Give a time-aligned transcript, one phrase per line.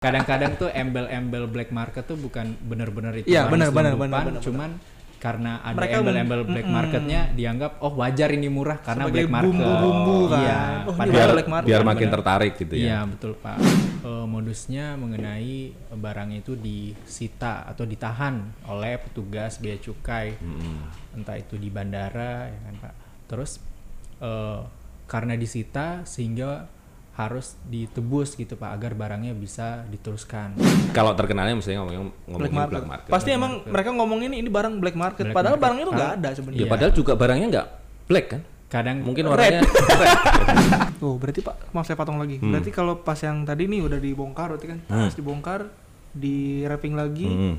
[0.00, 4.40] kadang-kadang tuh embel-embel black market tuh bukan bener-bener itu Iya, manis bener, bener, bener, bener,
[4.40, 4.70] cuman
[5.20, 10.16] karena ada embel-embel black marketnya dianggap oh wajar ini murah karena Sebagai black market bumbu-bumbu
[10.24, 10.40] kan.
[10.40, 11.68] iya Oh, biar black market.
[11.68, 12.14] biar makin Benar.
[12.16, 12.98] tertarik gitu Iya ya.
[13.04, 13.56] betul pak.
[14.00, 15.56] Eh, modusnya mengenai
[15.92, 20.80] barang itu disita atau ditahan oleh petugas bea cukai, Mm-mm.
[21.12, 22.94] entah itu di bandara, ya kan pak.
[23.28, 23.60] Terus
[24.16, 24.60] eh,
[25.04, 26.79] karena disita sehingga
[27.20, 30.56] harus ditebus gitu pak agar barangnya bisa diteruskan.
[30.90, 32.72] Kalau terkenalnya misalnya ngomongin black ngomongin market.
[32.72, 33.10] black market.
[33.10, 35.24] Pasti emang mereka ngomongin ini barang black market.
[35.24, 35.64] Black Padahal market.
[35.66, 36.60] barangnya itu nggak Ah, ada Ya sebenarnya.
[36.60, 36.68] Iya.
[36.68, 37.66] padahal juga barangnya nggak
[38.06, 38.42] black kan?
[38.66, 39.32] Kadang Mungkin Red.
[39.32, 39.60] warnanya
[40.96, 42.38] Tuh, berarti Pak, maaf saya potong lagi.
[42.38, 44.78] Berarti kalau pas yang tadi nih udah dibongkar berarti kan.
[44.86, 45.04] Hmm.
[45.04, 45.60] Pas dibongkar,
[46.12, 47.54] di wrapping lagi, Mm-mm.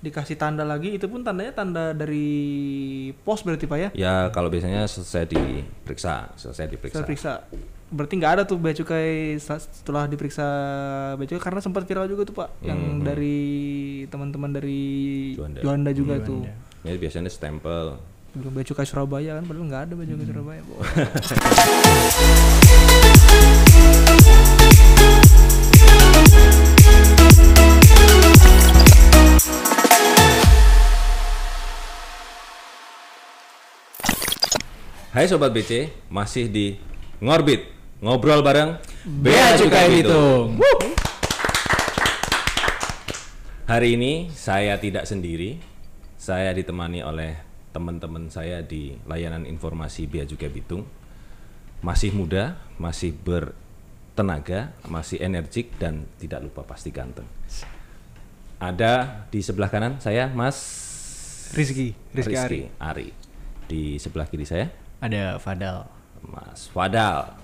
[0.00, 2.26] dikasih tanda lagi, itu pun tandanya tanda dari
[3.16, 3.88] pos berarti Pak ya.
[3.94, 6.96] Ya kalau biasanya selesai diperiksa, selesai diperiksa.
[6.96, 7.32] Saya periksa.
[7.92, 10.40] Berarti nggak ada tuh bea cukai setelah diperiksa
[11.20, 14.80] bea cukai karena sempat viral juga tuh Pak yang dari teman-teman dari
[15.36, 15.60] Juanda.
[15.60, 16.40] Juanda, juga tuh.
[16.88, 18.00] Ya biasanya stempel.
[18.32, 20.64] Belum bea cukai Surabaya kan padahal nggak ada bea cukai Surabaya.
[20.64, 20.80] Bo.
[35.12, 36.80] Hai sobat BC, masih di
[37.20, 37.68] Ngorbit,
[38.02, 40.58] ngobrol bareng bea cukai Bitung.
[43.70, 45.62] Hari ini saya tidak sendiri,
[46.18, 47.38] saya ditemani oleh
[47.70, 50.84] teman-teman saya di layanan informasi Bea Cukai Bitung.
[51.78, 57.24] Masih muda, masih bertenaga, masih energik dan tidak lupa pasti ganteng.
[58.58, 60.58] Ada di sebelah kanan saya Mas
[61.54, 62.60] Rizky, Rizky, Ari.
[62.82, 63.08] Ari.
[63.70, 65.86] Di sebelah kiri saya Ada Fadal.
[66.26, 67.41] Mas Fadal.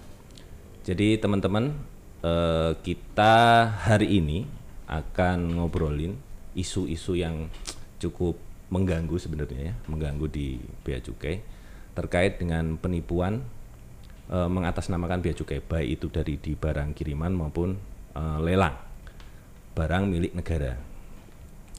[0.88, 1.76] Jadi teman-teman
[2.24, 4.48] eh, kita hari ini
[4.88, 6.16] akan ngobrolin
[6.56, 7.52] isu-isu yang
[8.00, 8.40] cukup
[8.72, 11.44] mengganggu sebenarnya ya, mengganggu di bea cukai
[11.92, 13.44] terkait dengan penipuan
[14.32, 17.76] eh, mengatasnamakan bea cukai baik itu dari di barang kiriman maupun
[18.16, 18.80] eh, lelang
[19.76, 20.72] barang milik negara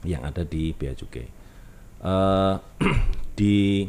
[0.06, 1.42] yang ada di bea cukai.
[3.40, 3.88] Di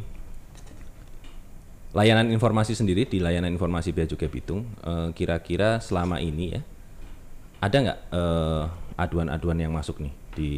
[1.91, 6.63] layanan informasi sendiri di layanan informasi Bea Cukai Bitung eh, kira-kira selama ini ya
[7.61, 8.65] ada nggak eh,
[9.01, 10.53] aduan-aduan yang masuk nih di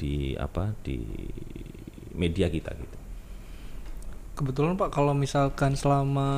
[0.00, 1.04] di apa di
[2.16, 2.96] media kita gitu?
[4.40, 6.30] Kebetulan Pak kalau misalkan selama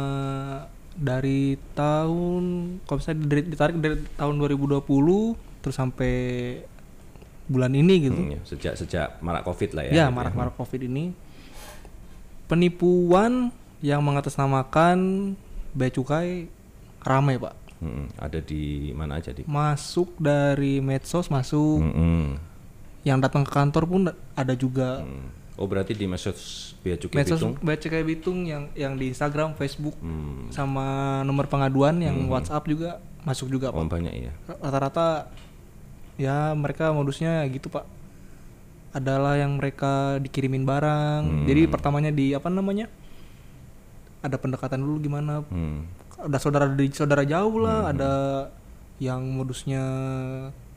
[0.98, 4.82] dari tahun kalau misalnya dari, ditarik dari tahun 2020
[5.62, 6.14] terus sampai
[7.46, 8.18] bulan ini gitu.
[8.18, 9.92] Hmm, ya, sejak sejak marak covid lah ya.
[9.94, 11.14] Ya, marah-marah Covid ini.
[12.50, 14.98] Penipuan yang mengatasnamakan
[15.74, 16.46] bea cukai
[17.02, 17.54] ramai, Pak.
[17.82, 22.38] Hmm, ada di mana aja di Masuk dari medsos masuk, Hmm,
[23.02, 24.00] yang datang ke kantor pun
[24.32, 25.02] ada juga.
[25.02, 25.58] hmm.
[25.58, 29.52] oh berarti di medsos Bea Cukai Medsos Bitung bea cukai Bitung yang yang di Instagram,
[29.54, 33.98] Facebook hmm, sama nomor pengaduan yang WhatsApp juga masuk juga, oh Pak.
[33.98, 35.26] banyak ya Rata-rata
[36.16, 37.84] ya mereka modusnya gitu, Pak.
[38.92, 41.48] Adalah yang mereka dikirimin barang.
[41.48, 42.86] Jadi pertamanya di apa namanya?
[44.22, 45.42] Ada pendekatan dulu gimana?
[45.42, 46.00] hmm.
[46.22, 48.12] Ada saudara di saudara jauh lah, ada
[49.02, 49.82] yang modusnya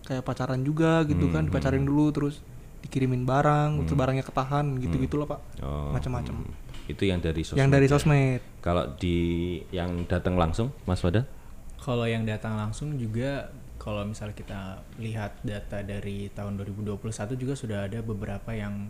[0.01, 2.41] kayak pacaran juga gitu kan, dipacarin dulu terus
[2.81, 5.39] dikirimin barang, terus barangnya ketahan gitu-gitu lah, Pak.
[5.61, 6.33] Oh, Macam-macam.
[6.33, 6.53] hmm.
[6.85, 7.91] itu yang dari sosmed Yang dari ya.
[7.93, 8.41] sosmed.
[8.61, 9.17] Kalau di
[9.69, 11.25] yang datang langsung, Mas Wada?
[11.81, 14.61] Kalau yang datang langsung juga kalau misalnya kita
[14.97, 16.97] lihat data dari tahun 2021
[17.37, 18.89] juga sudah ada beberapa yang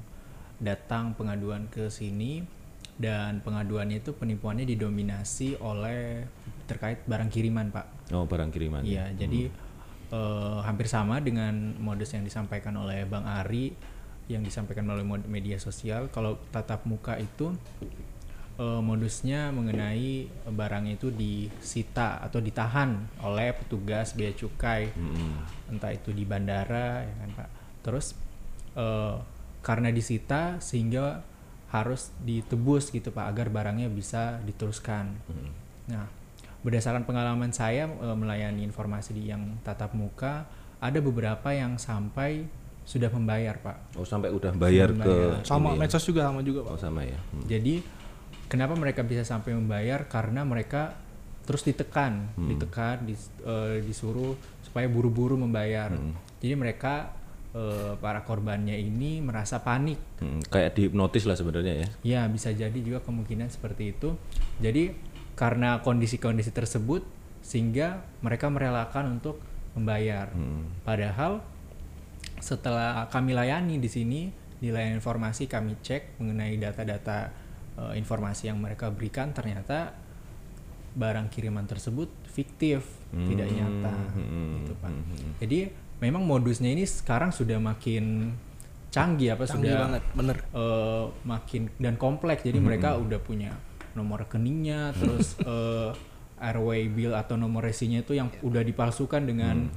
[0.56, 2.48] datang pengaduan ke sini
[2.96, 6.24] dan pengaduannya itu penipuannya didominasi oleh
[6.66, 8.16] terkait barang kiriman, Pak.
[8.16, 8.88] Oh, barang kiriman.
[8.88, 9.52] Iya, jadi
[10.12, 13.76] eh, hampir sama dengan modus yang disampaikan oleh Bang Ari
[14.32, 16.08] yang disampaikan melalui media sosial.
[16.10, 17.52] Kalau tatap muka itu
[18.56, 22.96] eh, modusnya mengenai barang itu disita atau ditahan
[23.28, 24.96] oleh petugas bea cukai,
[25.68, 27.50] entah itu di bandara, ya kan Pak.
[27.84, 28.16] Terus
[28.80, 29.20] eh,
[29.66, 31.35] karena disita sehingga
[31.76, 35.12] harus ditebus gitu Pak agar barangnya bisa diteruskan.
[35.92, 36.08] Nah,
[36.64, 40.48] berdasarkan pengalaman saya eh, melayani informasi di yang tatap muka,
[40.80, 42.48] ada beberapa yang sampai
[42.86, 43.98] sudah membayar Pak.
[43.98, 45.86] Oh, sampai udah bayar ke Sama ya?
[45.86, 46.72] medsos juga sama juga, Pak.
[46.74, 47.18] Oh, sama ya.
[47.18, 47.44] Hmm.
[47.50, 47.82] Jadi
[48.46, 50.06] kenapa mereka bisa sampai membayar?
[50.06, 50.94] Karena mereka
[51.46, 54.34] terus ditekan, ditekan, dis- eh, disuruh
[54.66, 55.94] supaya buru-buru membayar.
[56.42, 57.14] Jadi mereka
[57.56, 59.98] eh, para korbannya ini merasa panik.
[60.20, 61.88] Hmm, kayak dihipnotis lah sebenarnya ya.
[62.04, 64.20] Ya bisa jadi juga kemungkinan seperti itu.
[64.60, 64.92] Jadi
[65.40, 67.08] karena kondisi-kondisi tersebut
[67.40, 69.40] sehingga mereka merelakan untuk
[69.76, 70.32] membayar.
[70.84, 71.44] Padahal
[72.40, 74.22] setelah kami layani di sini
[74.56, 77.32] di layanan informasi kami cek mengenai data-data
[77.80, 79.94] eh, informasi yang mereka berikan ternyata
[80.96, 83.96] barang kiriman tersebut fiktif, tidak nyata
[84.64, 84.92] gitu, Pak.
[85.44, 85.60] Jadi
[86.00, 88.36] memang modusnya ini sekarang sudah makin
[88.92, 90.38] canggih apa Canggih sudah banget, bener.
[90.56, 92.48] eh, makin dan kompleks.
[92.48, 93.52] Jadi mereka udah punya
[93.92, 95.92] nomor rekeningnya, terus eh,
[96.40, 99.68] airway bill atau nomor resinya itu yang udah dipalsukan dengan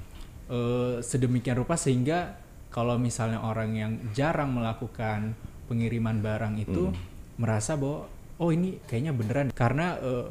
[0.51, 2.39] eh, sedemikian rupa sehingga
[2.69, 5.33] kalau misalnya orang yang jarang melakukan
[5.67, 6.93] pengiriman barang itu
[7.39, 8.07] merasa bahwa
[8.39, 10.29] oh ini kayaknya beneran karena eh,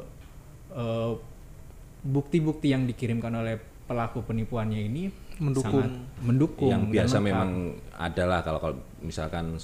[0.76, 1.12] eh,
[2.04, 3.58] bukti-bukti yang dikirimkan oleh
[3.88, 5.80] pelaku penipuannya ini Mendukung.
[5.80, 7.50] sangat mendukung yang biasa memang
[7.94, 9.54] adalah kalau kalau misalkan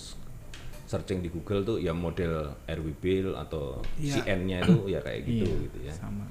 [0.85, 4.21] searching di Google tuh ya model RW Bill atau Iya.
[4.21, 5.93] CN-nya itu ya kayak gitu Iya, gitu ya.
[5.93, 6.25] sama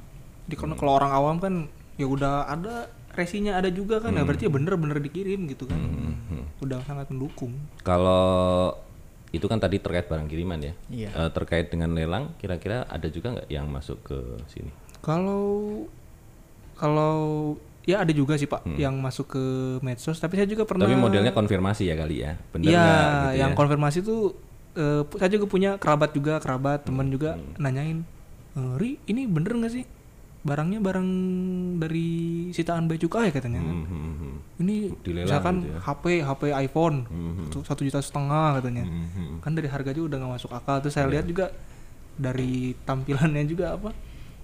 [0.44, 1.54] Jadi kalau kalau orang awam kan
[1.96, 5.78] ya udah ada resinya ada juga kan ya berarti ya bener-bener dikirim gitu kan.
[6.60, 7.54] Udah sangat mendukung.
[7.80, 8.72] Kalau
[9.30, 10.74] itu kan tadi terkait barang kiriman ya.
[10.88, 11.10] Iya.
[11.12, 14.18] Eh, terkait dengan lelang, kira-kira ada juga nggak yang masuk ke
[14.48, 14.70] sini?
[15.00, 15.84] Kalau
[16.74, 17.16] kalau
[17.84, 19.44] ya ada juga sih Pak yang masuk ke
[19.80, 23.52] medsos tapi saya juga pernah Tapi modelnya konfirmasi ya kali ya, Iya, nggak gitu yang
[23.52, 23.56] ya?
[23.56, 24.22] konfirmasi tuh
[24.74, 27.54] eh, pu- saya juga punya kerabat juga, kerabat teman juga Hmm.
[27.58, 28.02] nanyain,
[28.54, 29.86] "Eh, "Ri, ini bener nggak sih?
[30.42, 31.08] Barangnya barang
[31.78, 32.10] dari
[32.50, 34.36] sitaan bea cukai katanya." Hmm, hmm, hmm.
[34.60, 35.80] Ini Dilelang misalkan gitu ya.
[35.80, 36.98] HP, HP iPhone
[37.46, 38.84] satu satu juta setengah katanya.
[38.84, 39.36] Hmm, hmm.
[39.40, 40.78] Kan dari harga juga udah nggak masuk akal.
[40.80, 41.54] Terus saya lihat juga
[42.16, 43.94] dari tampilannya juga apa?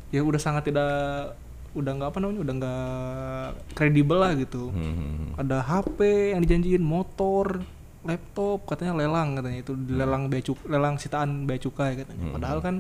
[0.09, 1.33] Ya udah sangat tidak
[1.71, 4.69] udah nggak apa namanya udah nggak kredibel lah gitu.
[4.69, 5.31] Hmm, hmm, hmm.
[5.37, 5.99] ada HP
[6.31, 7.61] yang dijanjiin motor
[7.99, 12.33] laptop katanya lelang katanya itu dilelang bea cuk- lelang sitaan bea cukai katanya.
[12.33, 12.75] Padahal kan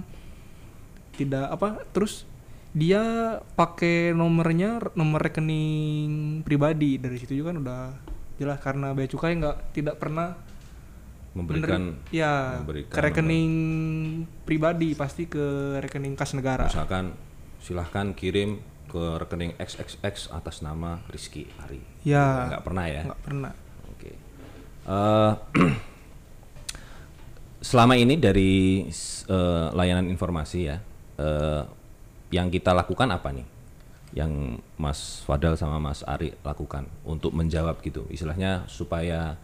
[1.13, 2.23] tidak apa terus
[2.69, 3.01] dia
[3.53, 7.81] pakai nomornya nomor rekening pribadi dari situ juga kan udah
[8.37, 10.37] jelas karena bea cukai nggak tidak pernah
[11.29, 13.51] memberikan menerima- ya memberikan ke rekening
[14.43, 15.45] pribadi pasti ke
[15.77, 16.65] rekening kas negara.
[16.65, 17.13] Misalkan
[17.59, 21.79] silahkan kirim ke rekening XXX atas nama Rizky Ari.
[22.01, 23.01] ya Nggak pernah ya?
[23.05, 23.51] nggak pernah
[23.93, 24.11] Oke.
[24.89, 25.33] Eh,
[27.69, 28.87] selama ini dari
[29.29, 30.81] eh, layanan informasi ya,
[31.21, 31.63] eh,
[32.33, 33.47] yang kita lakukan apa nih?
[34.09, 39.37] Yang Mas Fadal sama Mas Ari lakukan untuk menjawab gitu, istilahnya supaya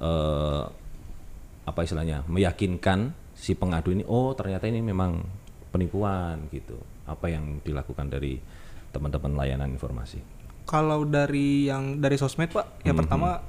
[0.00, 0.64] eh,
[1.66, 5.20] apa istilahnya meyakinkan si pengadu ini, oh ternyata ini memang
[5.68, 6.80] penipuan gitu.
[7.04, 8.40] Apa yang dilakukan dari
[8.96, 10.24] teman-teman layanan informasi?
[10.64, 13.44] Kalau dari yang dari sosmed pak, yang pertama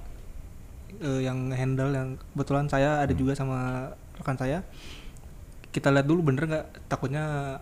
[0.99, 3.89] eh, yang handle yang kebetulan saya ada juga sama
[4.19, 4.61] rekan saya.
[5.71, 7.57] Kita lihat dulu bener nggak takutnya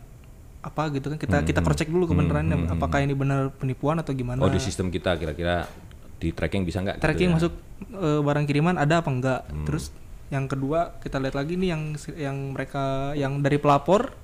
[0.66, 4.42] apa gitu kan kita kita cross check dulu kebenarannya apakah ini benar penipuan atau gimana.
[4.42, 5.70] Oh di sistem kita kira-kira
[6.18, 6.98] di tracking bisa nggak?
[6.98, 7.36] gitu Tracking ya?
[7.38, 7.54] masuk
[7.94, 9.42] eh, barang kiriman ada apa enggak?
[9.70, 9.94] Terus
[10.34, 11.84] yang kedua kita lihat lagi nih yang
[12.18, 14.18] yang mereka yang dari pelapor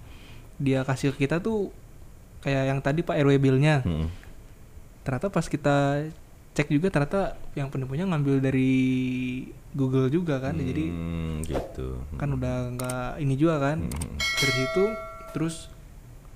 [0.58, 1.70] dia kasih ke kita tuh
[2.42, 3.82] kayak yang tadi Pak RW bill-nya.
[3.82, 4.10] Hmm.
[5.02, 6.06] ternyata pas kita
[6.52, 8.70] cek juga ternyata yang penipunya ngambil dari
[9.72, 11.98] Google juga kan jadi Hmm, gitu.
[12.20, 13.82] kan udah nggak ini juga kan.
[14.20, 14.84] Dari situ
[15.32, 15.74] terus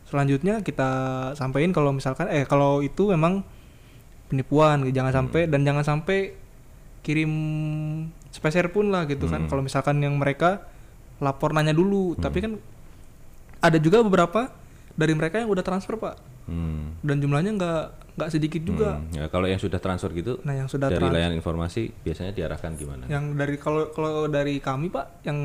[0.06, 0.90] selanjutnya kita
[1.34, 3.46] sampaikan kalau misalkan eh kalau itu memang
[4.26, 6.34] penipuan jangan sampai dan jangan sampai
[7.02, 7.32] kirim
[8.32, 9.46] speser pun lah gitu kan.
[9.46, 10.66] Kalau misalkan yang mereka
[11.22, 12.54] lapor nanya dulu tapi kan
[13.60, 14.50] ada juga beberapa
[14.96, 16.94] dari mereka yang udah transfer pak Hmm.
[17.02, 17.84] dan jumlahnya nggak
[18.16, 21.10] nggak sedikit juga Hmm, ya, kalau yang sudah transfer gitu nah yang sudah dari trans-
[21.12, 23.04] layanan informasi biasanya diarahkan gimana?
[23.08, 25.40] yang dari kalau kalau dari kami pak yang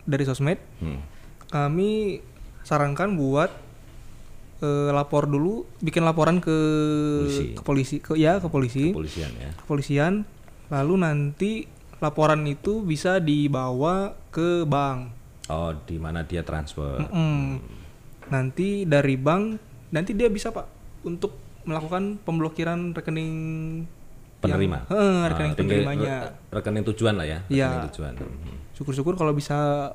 [0.00, 1.02] dari sosmed Hmm.
[1.48, 2.22] kami
[2.62, 3.50] sarankan buat
[4.60, 6.56] eh, lapor dulu bikin laporan ke
[7.18, 7.44] Polisi.
[7.52, 9.50] ke polisi ke ya ke polisi Kepolisian ya.
[9.56, 10.12] kepolisian
[10.68, 11.66] lalu nanti
[11.98, 15.18] laporan itu bisa dibawa ke bank
[15.48, 17.02] Oh, di mana dia transfer?
[17.02, 17.58] Mm-mm.
[18.30, 19.42] Nanti dari bank
[19.90, 20.66] nanti dia bisa pak
[21.02, 23.32] untuk melakukan pemblokiran rekening
[24.40, 24.80] Penerima.
[24.82, 27.38] yang- Eh, rekening Ah, tinggal penerimanya re- rekening tujuan lah ya.
[27.46, 27.66] Iya.
[27.68, 28.12] Rekening tujuan.
[28.16, 28.58] Hmm.
[28.72, 29.92] syukur-syukur kalau bisa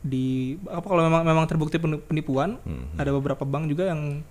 [0.00, 0.26] di
[0.66, 2.90] apa kalau memang memang terbukti peni- penipuan Hmm.
[2.94, 4.26] ada beberapa bank juga yang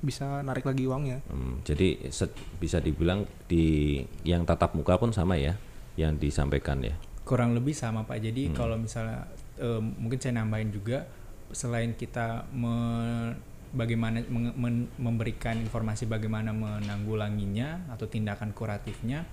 [0.00, 5.32] bisa narik lagi uangnya Hmm, jadi set- bisa dibilang di yang tatap muka pun sama
[5.34, 5.54] ya
[5.94, 6.98] yang disampaikan ya.
[7.22, 9.24] kurang lebih sama pak jadi kalau misalnya
[9.56, 11.06] eh, mungkin saya nambahin juga
[11.50, 13.34] selain kita me-
[13.74, 19.26] bagaimana men- memberikan informasi bagaimana menanggulanginya atau tindakan kuratifnya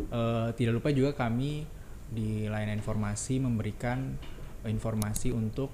[0.00, 1.64] eh, tidak lupa juga kami
[2.06, 4.14] di layanan informasi memberikan
[4.64, 5.70] informasi untuk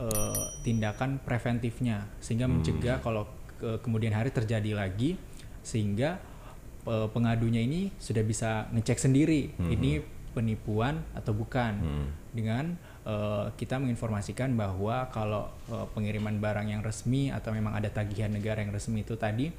[0.00, 3.28] eh, tindakan preventifnya sehingga mencegah kalau
[3.60, 5.20] ke- kemudian hari terjadi lagi
[5.60, 6.20] sehingga
[6.82, 10.00] pe- pengadunya ini sudah bisa ngecek sendiri ini
[10.34, 11.72] penipuan atau bukan.
[12.34, 18.32] Dengan eh, kita menginformasikan bahwa kalau eh, pengiriman barang yang resmi atau memang ada tagihan
[18.32, 19.52] negara yang resmi itu tadi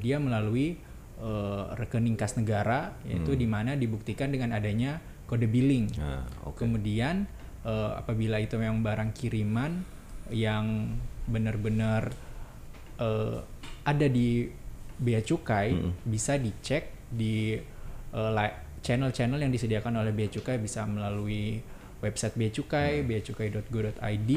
[0.00, 0.76] dia melalui
[1.20, 5.94] eh, rekening kas negara yaitu di mana dibuktikan dengan adanya kode billing.
[5.94, 6.62] Nah, oke.
[6.62, 7.24] Kemudian
[7.64, 9.82] eh, apabila itu memang barang kiriman
[10.30, 12.10] yang benar-benar
[12.98, 13.38] eh,
[13.86, 14.46] ada di
[15.00, 15.72] bea cukai
[16.04, 17.56] bisa dicek di
[18.12, 21.60] eh, li- channel-channel yang disediakan oleh bea cukai bisa melalui
[22.00, 24.30] website bea cukai beacukai.go.id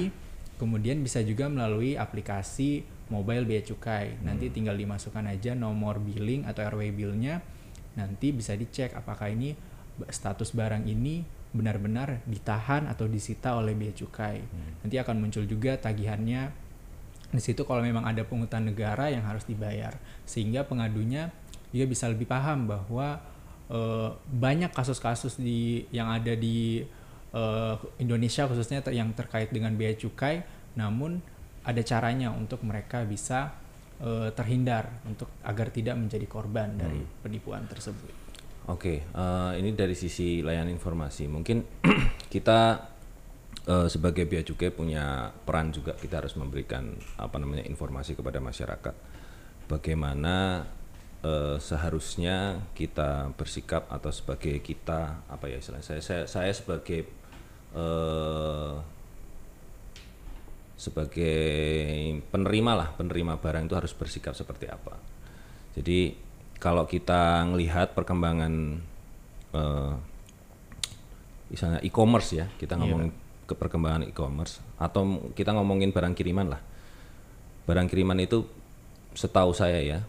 [0.61, 4.15] kemudian bisa juga melalui aplikasi mobile bea cukai.
[4.23, 7.43] Nanti tinggal dimasukkan aja nomor billing atau RW bill-nya.
[7.99, 9.53] Nanti bisa dicek apakah ini
[10.09, 11.21] status barang ini
[11.53, 14.41] benar-benar ditahan atau disita oleh bea cukai.
[14.81, 16.49] Nanti akan muncul juga tagihannya.
[17.33, 21.33] Di situ kalau memang ada pungutan negara yang harus dibayar sehingga pengadunya
[21.73, 23.17] juga bisa lebih paham bahwa
[23.73, 26.85] eh, banyak kasus-kasus di yang ada di
[27.33, 30.45] eh, Indonesia khususnya ter- yang terkait dengan bea cukai
[30.77, 31.19] namun
[31.63, 33.57] ada caranya untuk mereka bisa
[33.99, 38.23] eh, terhindar untuk agar tidak menjadi korban dari penipuan tersebut.
[38.71, 41.27] Oke, eh, ini dari sisi layanan informasi.
[41.27, 41.83] Mungkin
[42.33, 42.59] kita
[43.67, 48.95] eh, sebagai bea cukai punya peran juga kita harus memberikan apa namanya informasi kepada masyarakat.
[49.67, 50.67] Bagaimana
[51.23, 57.22] eh, seharusnya kita bersikap atau sebagai kita apa ya istilahnya saya saya, saya sebagai
[57.73, 58.73] eh,
[60.77, 61.37] sebagai
[62.27, 64.99] penerima lah penerima barang itu harus bersikap seperti apa.
[65.73, 66.13] Jadi
[66.59, 68.53] kalau kita melihat perkembangan
[69.53, 69.93] eh,
[71.53, 73.13] misalnya e-commerce ya, kita ngomongin
[73.43, 76.61] ke perkembangan e-commerce atau kita ngomongin barang kiriman lah.
[77.63, 78.43] Barang kiriman itu
[79.13, 79.99] setahu saya ya,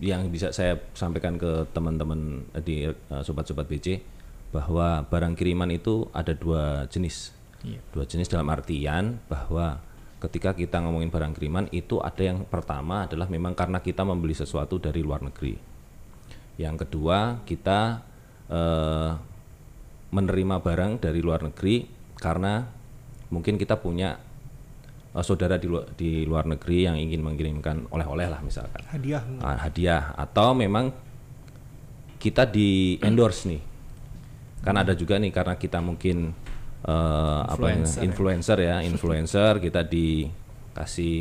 [0.00, 4.00] yang bisa saya sampaikan ke teman-teman eh, di eh, sobat-sobat BC
[4.50, 7.30] bahwa barang kiriman itu ada dua jenis.
[7.62, 7.78] Iya.
[7.94, 9.78] Dua jenis dalam artian bahwa
[10.20, 14.82] ketika kita ngomongin barang kiriman itu ada yang pertama adalah memang karena kita membeli sesuatu
[14.82, 15.54] dari luar negeri.
[16.58, 18.02] Yang kedua kita
[18.50, 19.10] eh,
[20.10, 21.86] menerima barang dari luar negeri
[22.18, 22.66] karena
[23.30, 24.18] mungkin kita punya
[25.14, 29.62] eh, saudara di luar, di luar negeri yang ingin mengirimkan oleh-oleh lah misalkan hadiah Ah,
[29.62, 30.90] hadiah atau memang
[32.20, 33.69] kita di endorse nih
[34.60, 36.36] kan ada juga nih karena kita mungkin
[36.84, 38.76] eh, apa ya, Influencer ya.
[38.84, 41.16] influencer influencer kita dikasih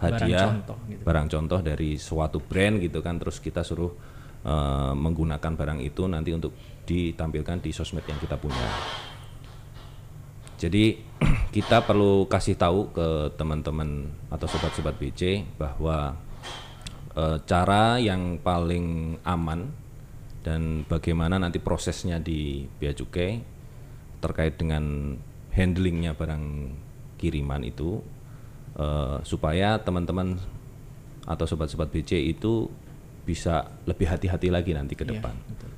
[0.00, 1.02] hadiah contoh gitu.
[1.04, 3.92] barang contoh dari suatu brand gitu kan terus kita suruh
[4.46, 6.54] eh, menggunakan barang itu nanti untuk
[6.86, 8.68] ditampilkan di sosmed yang kita punya
[10.60, 10.96] jadi
[11.56, 16.16] kita perlu kasih tahu ke teman-teman atau sobat-sobat BC bahwa
[17.18, 19.89] eh, cara yang paling aman
[20.40, 23.40] dan bagaimana nanti prosesnya di bea cukai
[24.20, 25.16] terkait dengan
[25.52, 26.44] handlingnya barang
[27.16, 28.00] kiriman itu
[28.78, 30.40] eh, supaya teman-teman
[31.28, 32.72] atau sobat-sobat BC itu
[33.28, 35.34] bisa lebih hati-hati lagi nanti ke Iya, depan.
[35.36, 35.70] betul.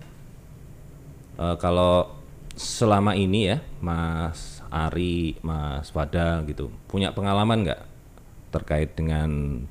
[1.43, 2.23] Eh, kalau
[2.55, 7.83] selama ini ya, Mas Ari, Mas Fadal gitu, punya pengalaman nggak
[8.53, 9.63] terkait dengan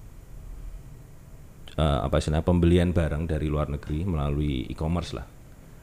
[1.81, 5.25] eh, apa istilahnya pembelian barang dari luar negeri melalui e-commerce lah?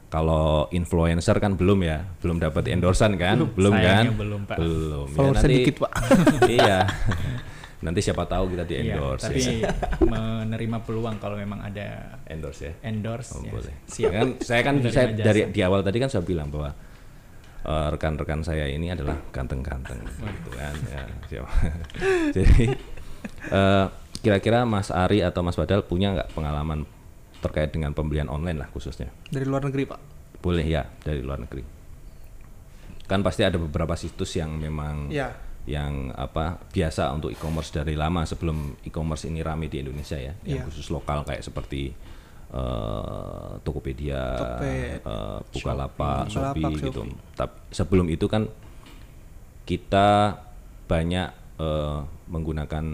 [0.08, 4.08] Kalau influencer kan belum ya, belum dapat endorsan kan, belum, kan?
[4.08, 4.56] Sayangnya belum, Pak.
[4.56, 5.06] Belum.
[5.10, 5.92] Ya, nanti- dikit, Pak.
[6.48, 6.78] iya.
[7.78, 9.28] nanti siapa tahu kita di Iya, endorse.
[9.28, 9.70] tapi ya.
[10.02, 12.74] menerima peluang kalau memang ada endorse ya.
[12.82, 13.74] endorse Oh, ya, boleh.
[13.86, 14.10] siap.
[14.10, 15.22] Kan saya kan Menerima saya jasa.
[15.22, 16.74] dari di awal tadi kan saya bilang bahwa
[17.62, 21.02] eh, rekan-rekan saya ini adalah ganteng-ganteng gitu kan ya.
[21.28, 21.50] siapa.
[22.34, 22.64] Jadi
[23.46, 23.86] eh,
[24.28, 26.84] kira-kira Mas Ari atau Mas Badal punya nggak pengalaman
[27.40, 29.08] terkait dengan pembelian online lah khususnya?
[29.32, 30.00] dari luar negeri pak
[30.38, 31.64] Boleh ya dari luar negeri.
[33.08, 35.32] Kan pasti ada beberapa situs yang memang ya
[35.68, 40.62] yang apa biasa untuk e-commerce dari lama sebelum e-commerce ini rame di Indonesia ya, yang
[40.62, 40.66] Iya.
[40.68, 41.92] khusus lokal kayak seperti
[42.48, 46.64] eh, Tokopedia, Tokped, eh, Bukalapak, Shopee.
[46.64, 47.02] Shopee, gitu.
[47.36, 48.48] Tapi sebelum itu kan
[49.68, 50.40] kita
[50.88, 51.28] banyak
[51.60, 51.98] eh,
[52.32, 52.84] menggunakan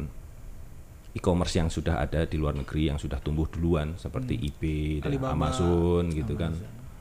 [1.14, 5.32] e-commerce yang sudah ada di luar negeri yang sudah tumbuh duluan seperti eBay, dan Alibaba,
[5.32, 6.52] Amazon gitu kan,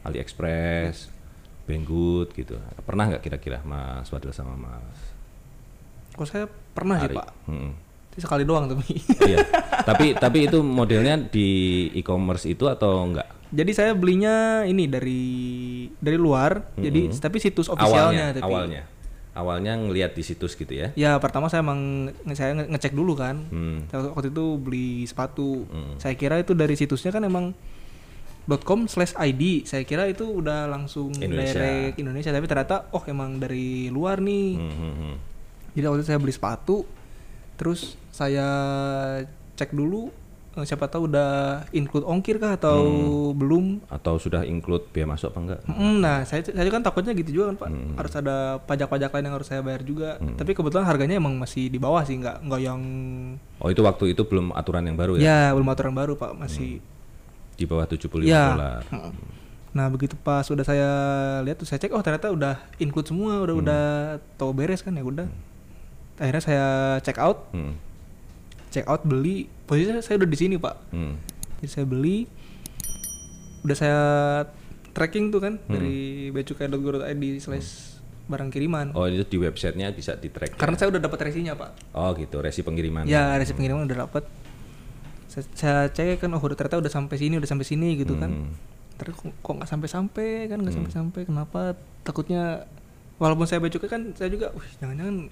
[0.06, 1.10] AliExpress,
[1.66, 2.62] Banggood gitu.
[2.86, 5.14] Pernah nggak kira-kira Mas Wadil sama Mas
[6.14, 7.18] kok saya pernah sih Ari?
[7.18, 7.72] pak Mm-mm.
[8.14, 8.94] Itu sekali doang tapi
[9.26, 9.42] iya.
[9.90, 13.26] tapi tapi itu modelnya di e-commerce itu atau enggak?
[13.54, 15.26] jadi saya belinya ini dari
[15.98, 18.84] dari luar jadi tapi situs officialnya awalnya, tapi awalnya.
[19.34, 20.94] Awalnya ngelihat di situs gitu ya.
[20.94, 23.90] ya pertama saya emang saya nge- ngecek dulu kan Hmm.
[23.90, 25.66] Waktu itu beli sepatu
[25.98, 27.58] saya kira itu dari situsnya kan emang
[28.62, 31.56] .com slash ID saya kira itu udah langsung Indonesia.
[31.56, 35.16] direct Indonesia tapi ternyata oh emang dari luar nih Hmm, hmm, hmm.
[35.74, 36.78] jadi waktu itu saya beli sepatu
[37.56, 38.46] terus saya
[39.54, 40.12] cek dulu
[40.56, 41.32] siapa tahu udah
[41.72, 43.34] include ongkir kah atau Hmm.
[43.34, 45.60] belum Atau sudah include biaya masuk apa enggak?
[45.66, 47.94] Mm, nah saya saya kan takutnya gitu juga kan pak Hmm.
[47.96, 51.78] harus ada pajak-pajak lain yang harus saya bayar juga tapi kebetulan harganya emang masih di
[51.78, 52.82] bawah sih nggak nggak yang
[53.58, 55.22] Oh itu waktu itu belum aturan yang baru ya?
[55.24, 56.78] ya belum aturan baru pak masih
[57.54, 58.50] Di bawah 75 Ya.
[58.52, 58.82] dolar.
[58.88, 59.14] Heeh.
[59.72, 60.90] Nah begitu pas udah saya
[61.42, 63.84] lihat tuh saya cek oh ternyata udah include semua udah udah
[64.36, 65.26] tau beres kan ya udah.
[66.16, 66.66] Akhirnya saya
[67.00, 67.74] check out, Hmm.
[68.74, 69.46] Check out beli.
[69.70, 70.76] Posisinya saya udah di sini pak.
[70.90, 71.22] Hmm.
[71.62, 72.26] Jadi saya beli,
[73.62, 74.02] udah saya
[74.98, 78.96] tracking tuh kan dari beacukai.go.id slash barang kiriman.
[78.98, 80.58] Oh itu di websitenya bisa di track.
[80.58, 81.94] Karena saya udah dapat resinya pak.
[81.94, 83.06] Oh gitu, resi pengiriman.
[83.06, 84.26] Ya resi pengiriman udah dapat.
[85.30, 88.32] Saya, saya cek kan oh udah ternyata udah sampai sini udah sampai sini gitu kan.
[88.32, 88.54] Hmm.
[88.98, 91.62] Terus kok nggak sampai-sampai kan nggak sampai-sampai kenapa
[92.06, 92.70] takutnya
[93.18, 95.32] walaupun saya becukai kan saya juga wih jangan-jangan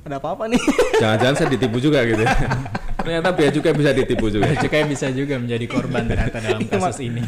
[0.00, 0.60] ada apa-apa nih
[1.00, 2.18] Jangan-jangan saya ditipu juga gitu.
[2.18, 2.32] ya.
[2.98, 4.44] Ternyata bea cukai bisa ditipu juga.
[4.44, 7.22] Bea cukai bisa juga menjadi korban ternyata dalam Iya, kasus ini.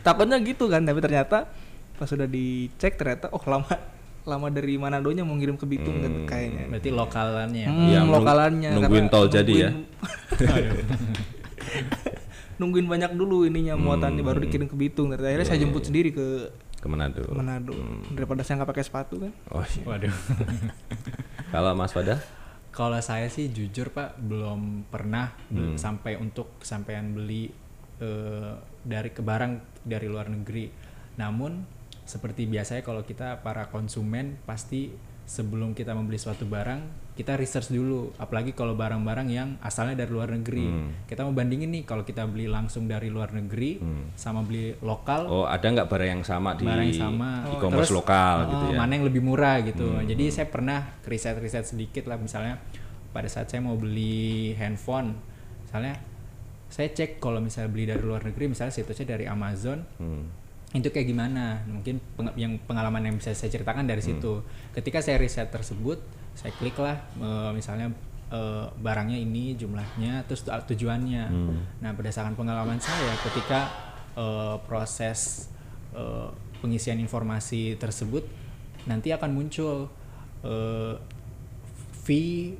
[0.00, 1.50] takutnya gitu kan tapi ternyata
[1.94, 3.68] pas sudah dicek ternyata oh lama
[4.22, 7.66] lama dari Manadonya mau ngirim ke Bitung kan kayaknya Berarti lokalannya.
[7.66, 9.70] hmm, Iya, nung- lokalannya nungguin tol jadi ya.
[12.56, 16.52] nungguin banyak dulu ininya muatannya baru dikirim ke Bitung ternyata akhirnya saya jemput sendiri ke
[16.80, 17.20] Ke Manado.
[17.20, 17.76] ke Manado
[18.10, 19.84] daripada saya nggak pakai sepatu kan Oh iya.
[19.84, 20.14] Waduh.
[21.52, 22.16] Kalau Mas Fada?
[22.70, 27.50] Kalau saya sih jujur Pak belum pernah bel- sampai untuk kesampaian beli
[27.98, 30.70] eh, dari ke barang dari luar negeri.
[31.16, 31.66] Namun
[32.06, 34.90] seperti biasanya kalau kita para konsumen pasti
[35.26, 38.16] sebelum kita membeli suatu barang kita research dulu.
[38.16, 40.64] Apalagi kalau barang-barang yang asalnya dari luar negeri.
[41.04, 43.76] Kita mau bandingin nih kalau kita beli langsung dari luar negeri
[44.16, 47.98] sama beli lokal Oh ada nggak barang yang sama di barang yang sama e-commerce Terus,
[47.98, 48.78] lokal oh, gitu ya?
[48.78, 52.62] mana yang lebih murah gitu jadi saya pernah riset riset sedikit lah misalnya
[53.10, 55.18] pada saat saya mau beli handphone
[55.66, 55.98] misalnya
[56.70, 60.24] saya cek kalau misalnya beli dari luar negeri misalnya situsnya dari Amazon Hmm.
[60.70, 65.18] itu kayak gimana mungkin peng- yang pengalaman yang bisa saya ceritakan dari situ ketika saya
[65.18, 65.98] riset tersebut
[66.34, 67.90] saya klik lah eh, misalnya
[68.28, 71.24] eh, barangnya ini jumlahnya terus tu- tujuannya.
[71.80, 73.60] Nah berdasarkan pengalaman saya ketika
[74.14, 75.50] eh, proses
[75.92, 76.28] eh,
[76.60, 78.24] pengisian informasi tersebut
[78.84, 79.88] nanti akan muncul
[80.42, 80.94] eh,
[82.04, 82.56] fee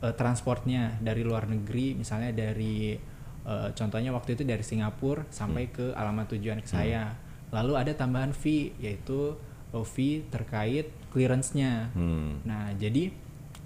[0.00, 2.96] eh, transportnya dari luar negeri misalnya dari
[3.44, 7.12] eh, contohnya waktu itu dari Singapura sampai ke alamat tujuan ke saya.
[7.48, 9.36] Lalu ada tambahan fee yaitu
[9.72, 12.40] eh, fee terkait clearance-nya Hmm.
[12.42, 13.10] nah jadi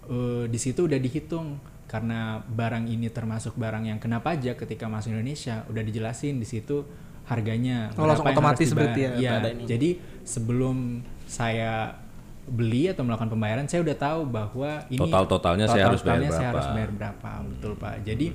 [0.04, 5.12] eh, di situ udah dihitung karena barang ini termasuk barang yang kena pajak ketika masuk
[5.12, 6.82] Indonesia udah dijelasin di situ
[7.22, 9.64] harganya Oh, langsung berapa yang harus otomatis berarti ya, Iya, ini.
[9.64, 9.88] jadi
[10.24, 10.76] sebelum
[11.24, 11.94] saya
[12.42, 16.40] beli atau melakukan pembayaran saya udah tahu bahwa ini Total-totalnya saya harus bayar total-totalnya saya
[16.42, 16.50] berapa.
[16.50, 18.26] harus bayar berapa betul pak jadi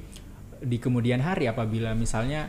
[0.58, 2.48] di kemudian hari apabila misalnya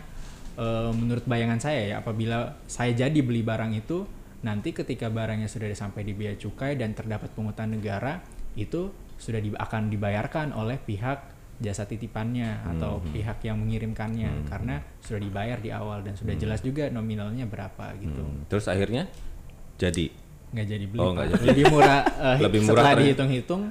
[0.55, 4.07] eh, menurut bayangan saya ya apabila saya jadi beli barang itu
[4.41, 8.23] nanti ketika barangnya sudah sampai di bea cukai dan terdapat pungutan negara
[8.55, 11.19] itu sudah di- akan dibayarkan oleh pihak
[11.59, 13.11] jasa titipannya atau Hmm.
[13.11, 14.47] pihak yang mengirimkannya.
[14.47, 18.23] Karena sudah dibayar di awal dan sudah jelas juga nominalnya berapa gitu.
[18.23, 18.47] Hmm.
[18.47, 19.11] Terus akhirnya?
[19.75, 20.07] Jadi?
[20.49, 21.45] Nggak jadi beli Oh, jadi.
[21.45, 23.03] lebih murah eh, Lebih murah setelah ternyata.
[23.05, 23.63] dihitung-hitung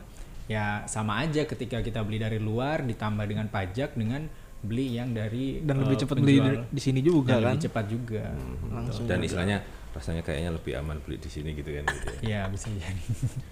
[0.46, 4.28] ya sama aja ketika kita beli dari luar ditambah dengan pajak dengan
[4.58, 7.48] beli yang dari dan eh, lebih cepat beli di, di sini juga dan kan?
[7.50, 8.24] lebih cepat juga.
[8.68, 9.06] Langsung.
[9.06, 9.58] dan istilahnya
[9.98, 12.22] rasanya kayaknya lebih aman beli di sini gitu kan gitu ya.
[12.22, 13.04] ya bisa jadi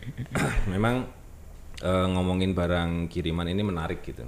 [0.74, 1.10] Memang
[1.82, 4.24] eh, ngomongin barang kiriman ini menarik gitu.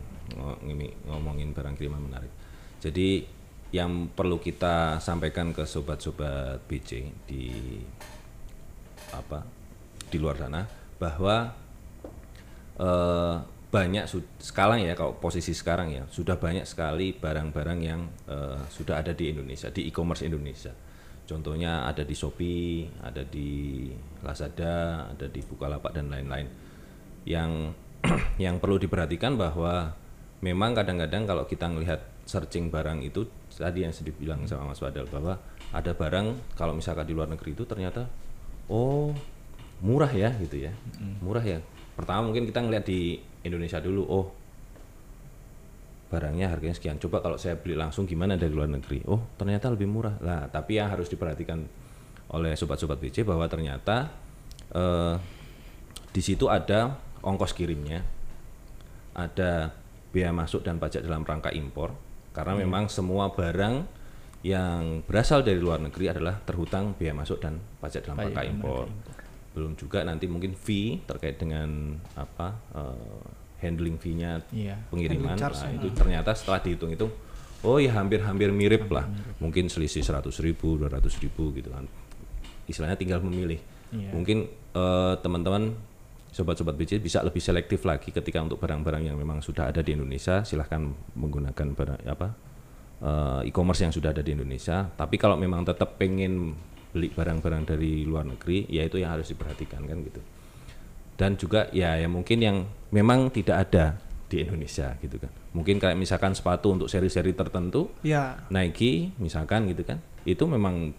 [1.06, 2.34] Ngomongin barang kiriman menarik.
[2.82, 3.38] Jadi
[3.70, 7.52] yang perlu kita sampaikan ke sobat-sobat BC di
[9.12, 9.44] apa
[10.08, 10.64] di luar sana
[10.98, 11.52] bahwa
[12.80, 13.36] eh,
[13.68, 14.08] banyak
[14.40, 19.36] sekarang ya kalau posisi sekarang ya sudah banyak sekali barang-barang yang eh, sudah ada di
[19.36, 20.72] Indonesia di e-commerce Indonesia.
[21.28, 23.92] Contohnya ada di Shopee, ada di
[24.24, 26.48] Lazada, ada di Bukalapak dan lain-lain.
[27.28, 27.76] Yang
[28.48, 29.92] yang perlu diperhatikan bahwa
[30.40, 35.10] memang kadang-kadang kalau kita melihat searching barang itu tadi yang sedih bilang sama Mas Fadal
[35.12, 35.36] bahwa
[35.76, 38.08] ada barang kalau misalkan di luar negeri itu ternyata
[38.72, 39.12] oh
[39.84, 40.72] murah ya gitu ya.
[41.20, 41.60] Murah ya.
[42.00, 44.26] Pertama mungkin kita ngeliat di Indonesia dulu oh
[46.08, 46.98] barangnya harganya sekian.
[47.00, 49.04] Coba kalau saya beli langsung gimana dari luar negeri?
[49.08, 50.16] Oh ternyata lebih murah.
[50.24, 51.68] Lah tapi yang harus diperhatikan
[52.32, 54.12] oleh sobat-sobat BC bahwa ternyata
[54.72, 55.16] eh,
[56.12, 58.04] di situ ada ongkos kirimnya
[59.18, 59.74] ada
[60.14, 61.92] bea masuk dan pajak dalam rangka impor.
[62.32, 63.98] Karena memang semua barang
[64.46, 68.86] yang berasal dari luar negeri adalah terhutang biaya masuk dan pajak dalam rangka impor.
[69.58, 74.78] Belum juga nanti mungkin fee terkait dengan apa eh, handling fee-nya Iya.
[74.90, 75.34] pengiriman.
[75.34, 77.12] Handling Nah, itu ternyata setelah dihitung-hitung
[77.66, 79.10] oh ya hampir-hampir mirip lah.
[79.42, 81.90] Mungkin selisih 100 ribu, 200 ribu gitu kan.
[82.70, 83.58] Istilahnya tinggal memilih.
[83.90, 84.14] Iya.
[84.14, 84.46] Mungkin
[84.78, 85.74] eh, teman-teman
[86.30, 90.46] sobat-sobat BC bisa lebih selektif lagi ketika untuk barang-barang yang memang sudah ada di Indonesia
[90.46, 90.86] silahkan
[91.18, 92.28] menggunakan barang apa
[93.02, 94.86] eh, e-commerce yang sudah ada di Indonesia.
[94.94, 96.54] Tapi kalau memang tetap pengen
[96.94, 100.22] beli barang-barang dari luar negeri, ya itu yang harus diperhatikan kan gitu.
[101.18, 102.58] Dan juga ya yang mungkin yang
[102.94, 105.32] memang tidak ada di Indonesia gitu kan.
[105.56, 110.94] Mungkin kayak misalkan sepatu untuk seri-seri tertentu Ya, Nike misalkan gitu kan itu memang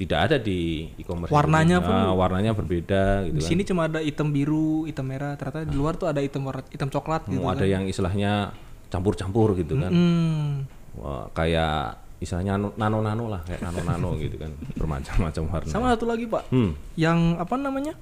[0.00, 2.08] tidak ada di e-commerce Warnanya Indonesia.
[2.08, 5.36] Ah, warnanya berbeda gitu di kan sini cuma ada hitam biru, hitam merah.
[5.36, 7.36] Ternyata di luar tuh ada hitam warna hitam coklat gitu.
[7.40, 8.50] mau ada yang istilahnya
[8.90, 10.66] campur-campur gitu kan Hmm.
[10.98, 14.50] Wah, kayak istilahnya nano-nano lah kayak nano-nano gitu kan
[14.80, 16.72] bermacam-macam warna Sama satu lagi pak, hmm.
[16.98, 17.94] yang apa namanya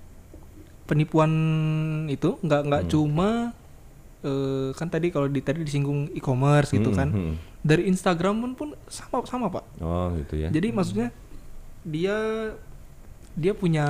[0.88, 1.30] penipuan
[2.08, 2.90] itu nggak nggak Hmm.
[2.90, 3.28] cuma
[4.20, 7.34] eh, kan tadi kalau di tadi disinggung e-commerce gitu Hmm, kan hmm.
[7.60, 9.64] dari Instagram pun pun sama sama pak.
[9.78, 11.08] oh gitu ya Jadi maksudnya
[11.84, 12.16] dia
[13.32, 13.86] dia punya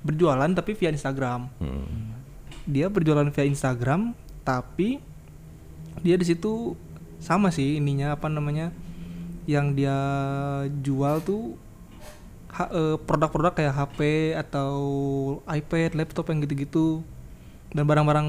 [0.00, 1.48] berjualan tapi via Instagram.
[1.56, 2.12] Hmm.
[2.64, 5.00] Dia berjualan via Instagram tapi
[5.98, 6.76] dia di situ
[7.18, 8.72] sama sih ininya apa namanya
[9.44, 9.96] yang dia
[10.80, 11.56] jual tuh
[13.06, 13.98] produk-produk kayak HP
[14.36, 14.72] atau
[15.46, 17.02] iPad, laptop yang gitu-gitu
[17.70, 18.28] dan barang-barang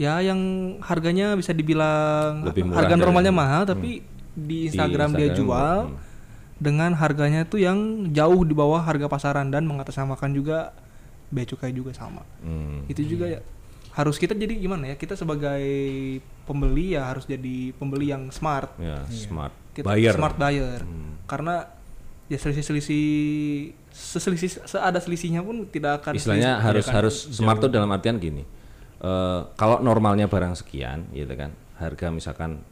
[0.00, 0.40] ya yang
[0.80, 4.00] harganya bisa dibilang Lebih murah harga dari- normalnya mahal tapi
[4.32, 5.96] di Instagram, dia Instagram, jual hmm.
[6.56, 10.72] dengan harganya tuh yang jauh di bawah harga pasaran dan mengatasnamakan juga
[11.28, 12.24] bea cukai juga sama.
[12.40, 12.88] Hmm.
[12.88, 13.40] Itu juga ya
[13.92, 14.96] harus kita jadi gimana ya?
[14.96, 15.60] Kita sebagai
[16.48, 18.72] pembeli ya harus jadi pembeli yang smart.
[18.80, 20.80] ya smart Kita buyer smart buyer.
[20.80, 21.20] Hmm.
[21.28, 21.68] Karena
[22.30, 23.06] ya selisih-selisih
[23.92, 28.16] seselisih seada selisihnya pun tidak akan istilahnya tidak harus akan harus smart tuh dalam artian
[28.16, 28.44] gini
[29.02, 31.50] Eh, kalau normalnya barang sekian gitu kan
[31.82, 32.62] harga misalkan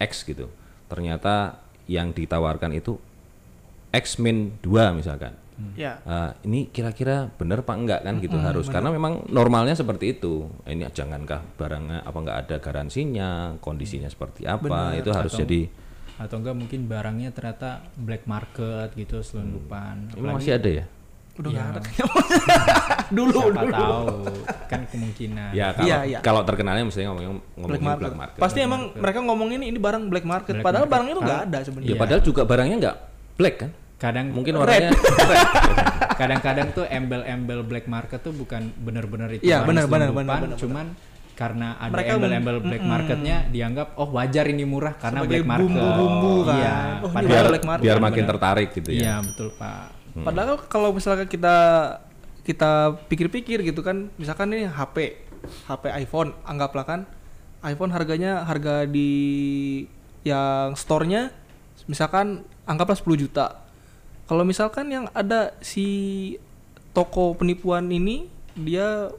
[0.00, 0.48] X gitu
[0.88, 2.96] ternyata yang ditawarkan itu
[3.92, 5.36] X min 2 misalkan.
[5.76, 6.00] Ya.
[6.04, 10.48] Eh, ini kira-kira benar pak enggak kan gitu harus karena memang normalnya seperti itu.
[10.64, 15.68] Ini jangankah barangnya apa enggak ada garansinya kondisinya seperti apa itu harus Atau- jadi
[16.16, 20.84] atau enggak mungkin barangnya ternyata black market gitu selundupan ini masih ada ya
[21.36, 21.64] udah Ya.
[21.66, 22.04] ada kayaknya.
[23.12, 23.74] dulu siapa dulu.
[23.74, 24.04] tahu
[24.66, 26.18] kan kemungkinan ya kalau Iya, iya.
[26.20, 28.00] kalau terkenalnya misalnya ngomongin ngomongin Black market.
[28.02, 30.94] black market Pasti emang mereka ngomongin ini barang black market, Black padahal market.
[30.96, 31.88] barangnya tuh nggak ada sebenarnya.
[31.88, 32.96] ya padahal juga barangnya enggak
[33.36, 34.90] black kan kadang mungkin warnanya
[36.16, 40.86] kadang-kadang tuh embel-embel black market tuh bukan bener-bener itu Iya, benar, selundupan, benar, benar, cuman
[41.36, 45.68] karena ada Mereka embel-embel black marketnya dianggap oh wajar ini murah karena Sebagai black market
[45.68, 46.56] bumbu-bumbu kan.
[46.56, 47.84] iya Oh, padahal biar black market.
[47.84, 51.56] biar makin tertarik gitu ya iya betul pak Padahal kalau misalkan kita
[52.40, 55.12] kita pikir-pikir gitu kan, misalkan ini HP,
[55.68, 57.00] HP iPhone, anggaplah kan
[57.60, 59.10] iPhone harganya harga di
[60.22, 61.36] yang store-nya
[61.84, 63.60] misalkan anggaplah 10 juta.
[64.24, 65.84] Kalau misalkan yang ada si
[66.90, 69.12] toko penipuan ini dia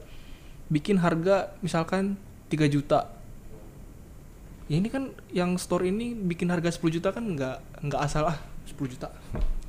[0.67, 2.15] bikin harga misalkan
[2.47, 3.12] 3 juta.
[4.67, 8.38] Ya ini kan yang store ini bikin harga 10 juta kan nggak nggak asal ah
[8.65, 9.08] 10 juta.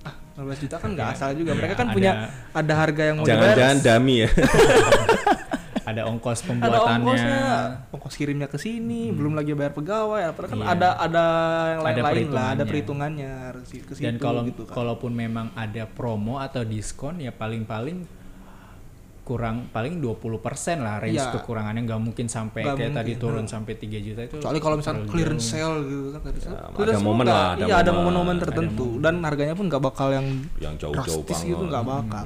[0.03, 1.55] Ah 15 juta kan nggak asal juga.
[1.55, 2.13] Mereka kan ada- punya
[2.53, 3.55] ada harga yang mau dibayar.
[3.55, 4.31] jangan-jangan dami ya
[5.89, 7.41] ada ongkos ada pembuatannya ongkosnya,
[7.89, 10.21] ongkos kirimnya ke sini, belum lagi bayar pegawai.
[10.29, 10.67] Apa kan Iya.
[10.69, 11.25] ada ada
[11.65, 12.67] yang Ada lain-lain lah, ada perhitungannya.
[12.69, 14.75] perhitungannya harus ke situ dan kalau gitu kan.
[14.77, 18.05] kalaupun memang ada promo atau diskon ya paling-paling
[19.29, 20.41] kurang paling 20%
[20.79, 21.37] lah range Iya.
[21.37, 24.77] kekurangannya nggak mungkin sampai Nggak kayak tadi mungkin, turun sampai 3 juta itu Kecuali kalau
[24.77, 25.61] misalnya clearance jauh.
[25.61, 26.49] sale gitu kan clearance.
[26.49, 28.01] Ya, ada momen lah, ada iya, ada momen.
[28.09, 31.85] momen-momen Ada tertentu dan harganya pun nggak bakal yang yang jauh-jauh drastis banget gitu nggak
[31.87, 32.25] bakal.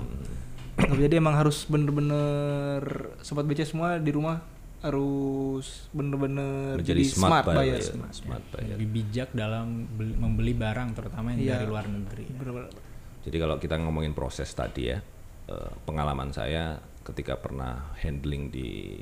[0.73, 2.83] Nah, Jadi emang harus bener-bener
[3.19, 4.41] sobat BC semua di rumah
[4.83, 7.79] harus bener-bener menjadi jadi smart, buyer, buyer.
[7.79, 8.75] ya, smart buyer.
[8.75, 11.53] lebih bijak dalam beli- membeli barang terutama yang Iya.
[11.55, 12.73] dari luar negeri Bener-bener.
[13.23, 14.99] Jadi kalau kita ngomongin proses tadi ya,
[15.45, 18.99] eh, pengalaman saya ketika pernah handling di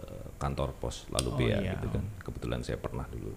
[0.00, 1.72] eh, kantor pos lalu Oh, bea iya.
[1.78, 3.32] gitu kan, kebetulan saya pernah dulu.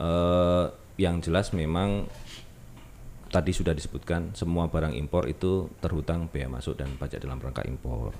[0.00, 0.66] Eh,
[1.00, 2.06] yang jelas memang
[3.28, 8.14] tadi sudah disebutkan semua barang impor itu terhutang bea masuk dan pajak dalam rangka impor.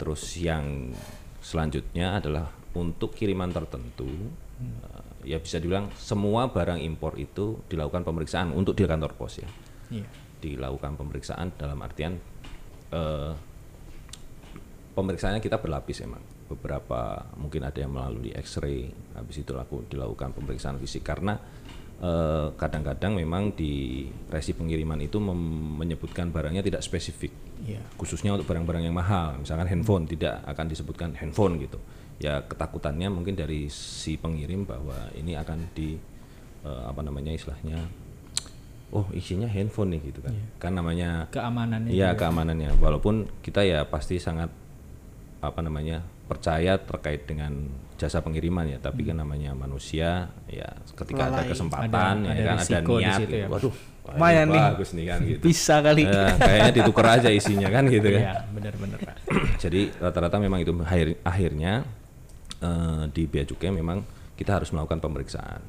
[0.00, 0.94] Terus yang
[1.42, 4.08] selanjutnya adalah untuk kiriman tertentu,
[4.62, 9.48] eh, ya bisa dibilang semua barang impor itu dilakukan pemeriksaan untuk di kantor pos ya
[9.92, 10.06] iya
[10.42, 12.18] dilakukan pemeriksaan dalam artian
[14.92, 20.76] pemeriksaannya kita berlapis emang beberapa mungkin ada yang melalui X-ray habis itu laku dilakukan pemeriksaan
[20.76, 21.40] fisik karena
[21.98, 27.78] eh, kadang-kadang memang di resi pengiriman itu menyebutkan barangnya tidak spesifik Iya.
[27.94, 31.78] khususnya untuk barang-barang yang mahal misalkan handphone tidak akan disebutkan handphone gitu
[32.18, 35.94] ya ketakutannya mungkin dari si pengirim bahwa ini akan di
[36.66, 37.86] eh, apa namanya istilahnya
[38.92, 41.90] oh isinya handphone nih gitu kan kan namanya Keamanannya.
[41.94, 42.18] Iya juga.
[42.28, 42.70] keamanannya.
[42.76, 44.52] Walaupun kita ya pasti sangat
[45.42, 48.78] apa namanya percaya terkait dengan jasa pengiriman ya.
[48.78, 51.50] Tapi kan namanya manusia ya ketika ada Lalai.
[51.50, 53.18] kesempatan Ada- ya ada kan ada niat.
[53.20, 53.34] gitu.
[53.36, 53.52] ya, Pak.
[53.52, 53.72] Waduh,
[54.06, 54.62] wah, Lumayan nih.
[54.62, 55.42] bagus nih kan gitu.
[55.44, 56.02] Bisa kali.
[56.06, 58.22] Ya, kayaknya ditukar aja isinya kan gitu kan.
[58.22, 59.14] Iya, benar-benar Pak.
[59.66, 61.72] Jadi rata-rata memang itu akhir, akhirnya
[62.62, 64.06] eh, di bea cukai memang
[64.38, 65.60] kita harus melakukan pemeriksaan.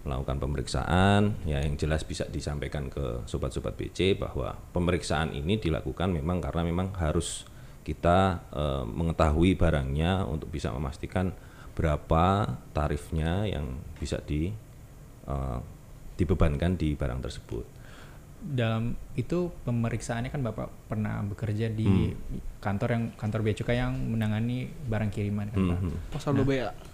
[0.00, 6.40] Melakukan pemeriksaan ya yang jelas bisa disampaikan ke sobat-sobat BC bahwa pemeriksaan ini dilakukan memang
[6.40, 7.44] karena memang harus
[7.90, 11.34] kita eh, mengetahui barangnya untuk bisa memastikan
[11.74, 14.54] berapa tarifnya yang bisa di
[15.26, 15.58] eh,
[16.14, 17.66] dibebankan di barang tersebut.
[18.40, 22.08] Dalam itu pemeriksaannya kan Bapak pernah bekerja di
[22.62, 25.80] kantor yang kantor bea cukai yang menangani barang kiriman kan Pak.
[26.14, 26.46] Pasal 2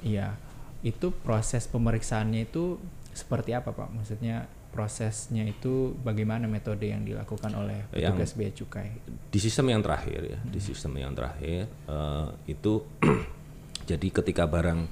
[0.03, 0.35] Iya.
[0.83, 2.83] Itu proses pemeriksaannya itu
[3.15, 3.95] seperti apa Pak?
[3.95, 8.89] Maksudnya prosesnya itu bagaimana metode yang dilakukan oleh Yang- petugas bea cukai?
[9.33, 12.85] di sistem yang terakhir ya di sistem yang terakhir eh, itu
[13.91, 14.85] jadi ketika barang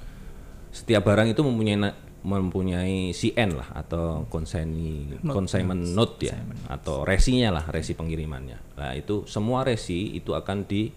[0.73, 1.77] setiap barang itu mempunyai
[2.25, 6.33] mempunyai CN lah atau consignee consignment note ya
[6.65, 8.81] atau resinya lah resi pengirimannya.
[8.81, 10.89] Nah itu semua resi itu akan di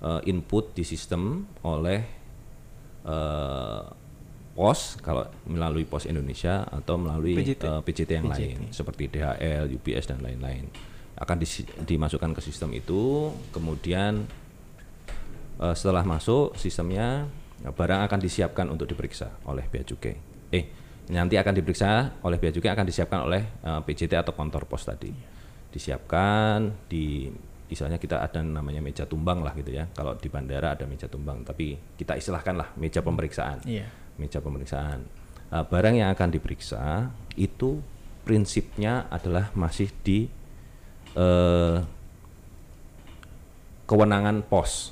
[0.00, 2.00] eh, input di sistem oleh
[3.04, 3.82] eh,
[4.54, 7.58] pos kalau melalui pos Indonesia atau melalui PJT.
[7.60, 10.70] eh, PJT yang lain seperti DHL, UPS dan lain-lain
[11.14, 13.30] akan disi- dimasukkan ke sistem itu.
[13.50, 14.24] Kemudian
[15.56, 17.26] eh, setelah masuk sistemnya
[17.60, 20.14] ya, barang akan disiapkan untuk diperiksa oleh bea cukai.
[20.50, 20.64] Eh
[21.04, 21.90] nanti akan diperiksa
[22.22, 25.10] oleh bea cukai akan disiapkan oleh eh, PJT atau kantor pos tadi.
[25.68, 27.26] Disiapkan di
[27.64, 29.90] misalnya kita ada namanya meja tumbang lah gitu ya.
[29.90, 33.66] Kalau di bandara ada meja tumbang tapi kita istilahkan lah meja pemeriksaan.
[33.66, 34.03] Iya.
[34.16, 35.04] Meja pemeriksaan.
[35.50, 37.78] Nah, barang yang akan diperiksa itu
[38.26, 40.26] prinsipnya adalah masih di
[41.14, 41.78] eh,
[43.84, 44.90] kewenangan pos.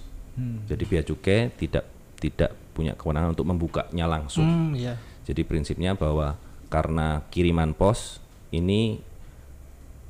[0.65, 1.85] Jadi bea cukai tidak
[2.17, 4.49] tidak punya kewenangan untuk membukanya langsung.
[4.49, 4.97] Hmm, iya.
[5.29, 6.41] Jadi prinsipnya bahwa
[6.73, 9.01] karena kiriman pos ini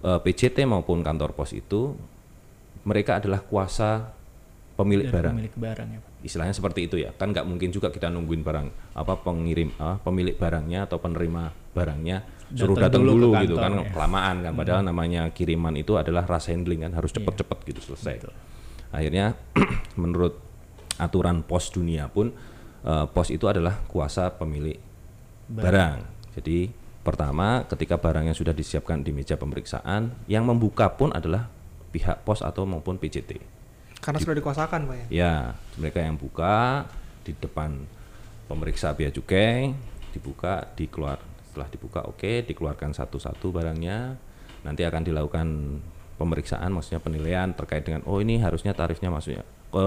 [0.05, 1.96] eh, PJT maupun kantor pos itu
[2.83, 4.11] mereka adalah kuasa
[4.75, 6.12] pemilik Dari barang pemilik barang ya Pak.
[6.23, 7.11] Istilahnya seperti itu ya.
[7.15, 12.49] Kan nggak mungkin juga kita nungguin barang apa pengirim ah, pemilik barangnya atau penerima barangnya
[12.53, 13.91] suruh Datang dulu dulu, gitu kan ya.
[13.91, 14.53] kelamaan kan.
[14.57, 18.31] Padahal namanya kiriman itu adalah rush handling kan harus cepet-cepet gitu selesai.
[18.93, 19.35] Akhirnya
[20.01, 20.39] menurut
[21.01, 22.31] aturan pos dunia pun
[22.85, 24.77] eh, pos itu adalah kuasa pemilik
[25.53, 25.99] barang.
[26.39, 26.71] jadi
[27.03, 31.51] pertama ketika barangnya sudah disiapkan di meja pemeriksaan yang membuka pun adalah
[31.93, 33.62] pihak pos atau maupun PJT
[34.03, 35.07] Karena sudah dikuasakan, Pak ya.
[35.09, 35.35] Ya,
[35.79, 36.91] mereka yang buka
[37.23, 37.87] di depan
[38.51, 39.71] pemeriksa bea cukai
[40.11, 44.19] dibuka, dikeluar setelah dibuka oke, dikeluarkan satu-satu barangnya.
[44.67, 45.47] Nanti akan dilakukan
[46.19, 49.87] pemeriksaan maksudnya penilaian terkait dengan oh ini harusnya tarifnya maksudnya ke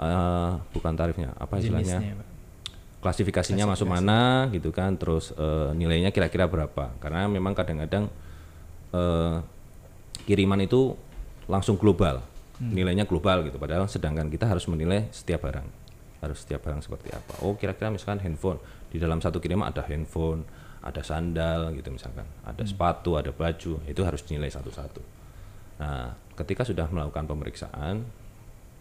[0.00, 2.00] eh, bukan tarifnya, apa istilahnya?
[2.00, 2.26] Jenisnya Pak.
[3.02, 8.06] klasifikasinya masuk mana gitu kan terus eh, nilainya kira-kira berapa karena memang kadang-kadang
[8.92, 9.36] eh,
[10.28, 10.94] kiriman itu
[11.50, 12.22] langsung global
[12.70, 13.58] nilainya global gitu.
[13.58, 15.66] Padahal sedangkan kita harus menilai setiap barang.
[16.22, 17.42] Harus setiap barang seperti apa.
[17.42, 18.62] Oh kira-kira misalkan handphone.
[18.92, 20.46] Di dalam satu kiriman ada handphone
[20.82, 22.26] ada sandal gitu misalkan.
[22.46, 23.82] Ada sepatu ada baju.
[23.88, 25.02] Itu harus dinilai satu-satu.
[25.82, 28.06] Nah ketika sudah melakukan pemeriksaan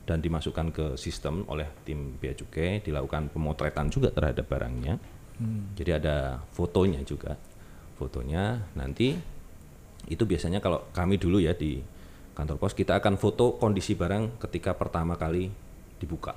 [0.06, 5.02] dan dimasukkan ke sistem oleh tim bea cukai dilakukan pemotretan juga terhadap barangnya.
[5.74, 7.34] Jadi ada fotonya juga.
[7.98, 9.18] Fotonya nanti
[10.10, 11.82] itu biasanya kalau kami dulu ya di
[12.34, 15.52] kantor pos kita akan foto kondisi barang ketika pertama kali
[15.98, 16.34] dibuka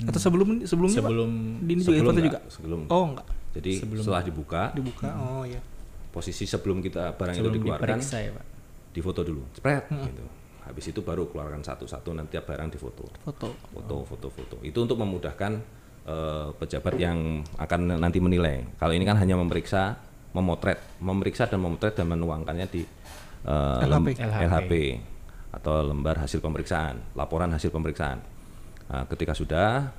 [0.00, 1.04] Atau sebelum sebelumnya, Pak?
[1.04, 2.40] Sebelum Di ini juga foto enggak, juga.
[2.48, 3.26] sebelum Oh, enggak.
[3.52, 5.08] jadi setelah dibuka Dibuka.
[5.14, 5.60] Oh, iya.
[6.08, 8.44] posisi sebelum kita barang itu sebelum dikeluarkan diperiksa ya Pak.
[8.90, 10.24] difoto dulu spread gitu
[10.62, 13.48] habis itu baru keluarkan satu-satu nanti tiap barang difoto Foto.
[13.68, 15.52] foto foto foto itu untuk memudahkan
[16.04, 17.18] eh, pejabat yang
[17.56, 19.98] akan nanti menilai kalau ini kan hanya memeriksa
[20.32, 22.82] memotret memeriksa dan memotret dan menuangkannya di
[23.42, 24.42] eh, lem- LHP.
[24.42, 24.72] LHP
[25.52, 28.18] atau lembar hasil pemeriksaan laporan hasil pemeriksaan.
[28.88, 29.92] Nah, ketika sudah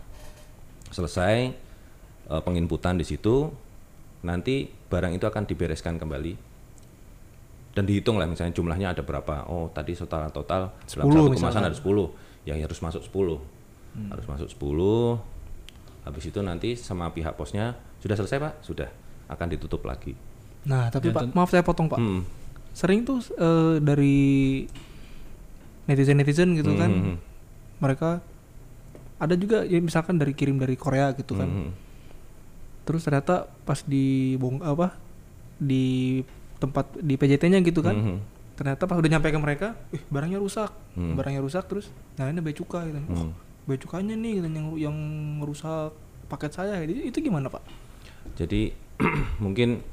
[0.89, 1.35] selesai
[2.29, 3.49] eh, penginputan di situ
[4.23, 6.33] nanti barang itu akan dibereskan kembali
[7.73, 9.49] dan dihitung lah misalnya jumlahnya ada berapa.
[9.49, 14.25] Oh tadi total total dalam 10 satu kemasan ada 10 ya harus masuk 10 harus
[14.25, 18.53] masuk 10 habis itu nanti sama pihak posnya sudah selesai pak?
[18.59, 18.89] Sudah.
[19.31, 20.13] Akan ditutup lagi.
[20.67, 21.99] Nah, tapi Dan Pak, maaf saya potong Pak.
[21.99, 22.23] Hmm.
[22.75, 24.63] Sering tuh eh, dari
[25.85, 27.15] netizen-netizen gitu kan, Hmm.
[27.77, 28.23] mereka
[29.17, 31.47] ada juga ya misalkan dari kirim dari Korea gitu kan.
[31.47, 31.71] Hmm.
[32.83, 34.95] Terus ternyata pas di bong apa
[35.55, 36.19] di
[36.59, 37.95] tempat di PJT-nya gitu kan.
[37.95, 38.19] Hmm.
[38.53, 40.71] Ternyata pas udah nyampe ke mereka, ih barangnya rusak.
[40.93, 41.15] Hmm.
[41.15, 42.99] Barangnya rusak terus nah ini bea cukai gitu.
[43.07, 43.33] Wah, Hmm.
[43.63, 44.95] bea cukainya nih gitu, yang yang
[45.39, 45.95] merusak
[46.27, 46.79] paket saya.
[46.83, 47.63] Itu, itu gimana, Pak?
[48.35, 48.71] Jadi
[49.43, 49.83] mungkin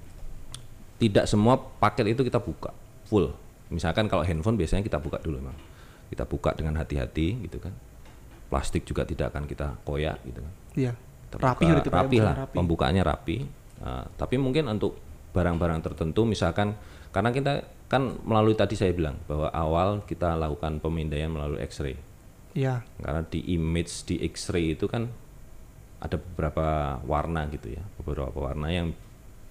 [0.98, 2.70] tidak semua paket itu kita buka
[3.06, 3.32] full.
[3.70, 5.56] Misalkan kalau handphone biasanya kita buka dulu memang.
[6.10, 7.72] Kita buka dengan hati-hati gitu kan.
[8.50, 10.52] Plastik juga tidak akan kita koyak gitu kan.
[10.74, 10.92] Iya.
[11.30, 12.34] Terbuka, Rapi ya, rapi lah.
[12.42, 12.56] rapi.
[12.58, 13.36] Pembukaannya rapi.
[13.80, 14.98] Nah, tapi mungkin untuk
[15.30, 16.74] barang-barang tertentu misalkan
[17.14, 21.94] karena kita kan melalui tadi saya bilang bahwa awal kita lakukan pemindaian melalui X-ray.
[22.54, 22.82] Iya.
[22.98, 25.06] Karena di image di X-ray itu kan
[26.02, 28.90] ada beberapa warna gitu ya, beberapa warna yang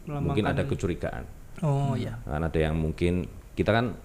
[0.08, 1.24] mungkin ada kecurigaan.
[1.63, 2.19] Oh iya.
[2.24, 3.95] Kan ada yang mungkin kita kan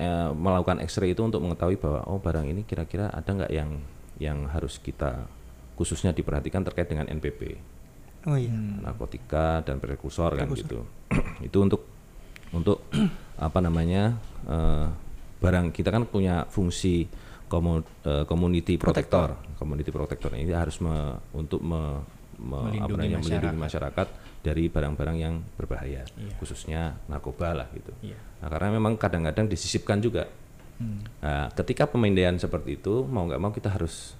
[0.00, 3.76] eh, melakukan X-ray itu untuk mengetahui bahwa oh barang ini kira-kira ada nggak yang
[4.16, 5.28] yang harus kita
[5.76, 7.56] khususnya diperhatikan terkait dengan NPP,
[8.24, 8.52] Oh iya.
[8.52, 10.84] narkotika dan prekursor kan gitu.
[11.46, 11.84] itu untuk
[12.52, 12.84] untuk
[13.40, 14.86] apa namanya eh,
[15.40, 17.08] barang kita kan punya fungsi
[17.48, 20.36] komu- eh, community protector, community protector.
[20.36, 22.04] Ini harus me- untuk me-
[22.36, 24.06] me- apa Melindungi namanya, melindungi masyarakat
[24.40, 26.32] dari barang-barang yang berbahaya, Iya.
[26.40, 27.92] khususnya narkoba lah gitu.
[28.00, 28.16] Iya.
[28.40, 30.24] Nah, karena memang kadang-kadang disisipkan juga.
[30.80, 31.04] Hmm.
[31.20, 34.16] Nah, ketika pemindaian seperti itu mau nggak mau kita harus,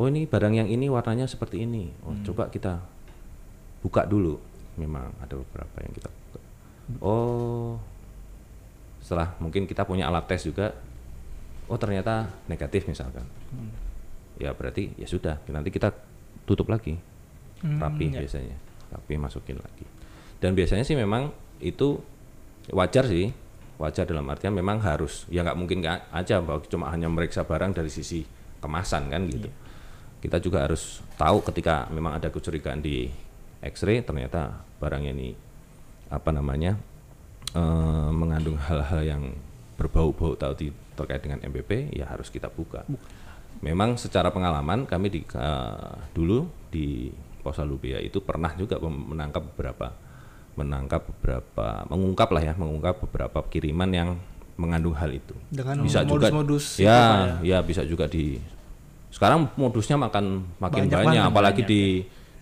[0.00, 2.80] oh ini barang yang ini warnanya seperti ini, oh coba kita
[3.84, 4.40] buka dulu.
[4.80, 6.40] Memang ada beberapa yang kita buka.
[7.04, 7.76] Oh,
[9.04, 10.72] setelah mungkin kita punya alat tes juga,
[11.68, 13.28] oh ternyata negatif misalkan.
[14.40, 15.92] Ya berarti ya sudah, nanti kita
[16.48, 16.96] tutup lagi,
[17.60, 18.56] rapi biasanya,
[18.94, 19.84] rapi masukin lagi.
[20.38, 21.98] Dan biasanya sih memang itu
[22.70, 23.34] wajar sih,
[23.76, 27.74] wajar dalam artian memang harus, ya nggak mungkin nggak aja bahwa cuma hanya meriksa barang
[27.74, 28.22] dari sisi
[28.62, 29.50] kemasan kan gitu.
[30.24, 33.12] Kita juga harus tahu ketika memang ada kecurigaan di
[33.60, 35.28] X-ray ternyata barangnya ini
[36.08, 36.76] apa namanya
[37.52, 39.22] eh, mengandung hal-hal yang
[39.74, 42.86] berbau-bau tahu di- terkait dengan MPP ya harus kita buka.
[43.60, 47.08] Memang secara pengalaman kami di eh, dulu di
[47.44, 49.92] Pos Lubia itu pernah juga menangkap beberapa
[50.54, 54.08] menangkap beberapa mengungkap lah ya mengungkap beberapa kiriman yang
[54.56, 55.34] mengandung hal itu.
[55.50, 58.38] Dengan bisa juga modus-modus itu, Pak, ya, ya bisa juga di
[59.10, 61.82] sekarang modusnya makan makin Banyak banyak, apalagi di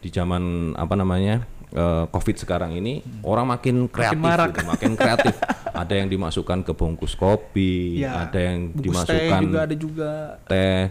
[0.01, 4.53] di zaman apa namanya eh, covid sekarang ini orang makin kreatif marak.
[4.57, 5.35] gitu, makin kreatif
[5.73, 10.13] ada yang dimasukkan ke bungkus kopi Ya, ada yang bungkus teh dimasukkan juga ada juga.
[10.49, 10.83] teh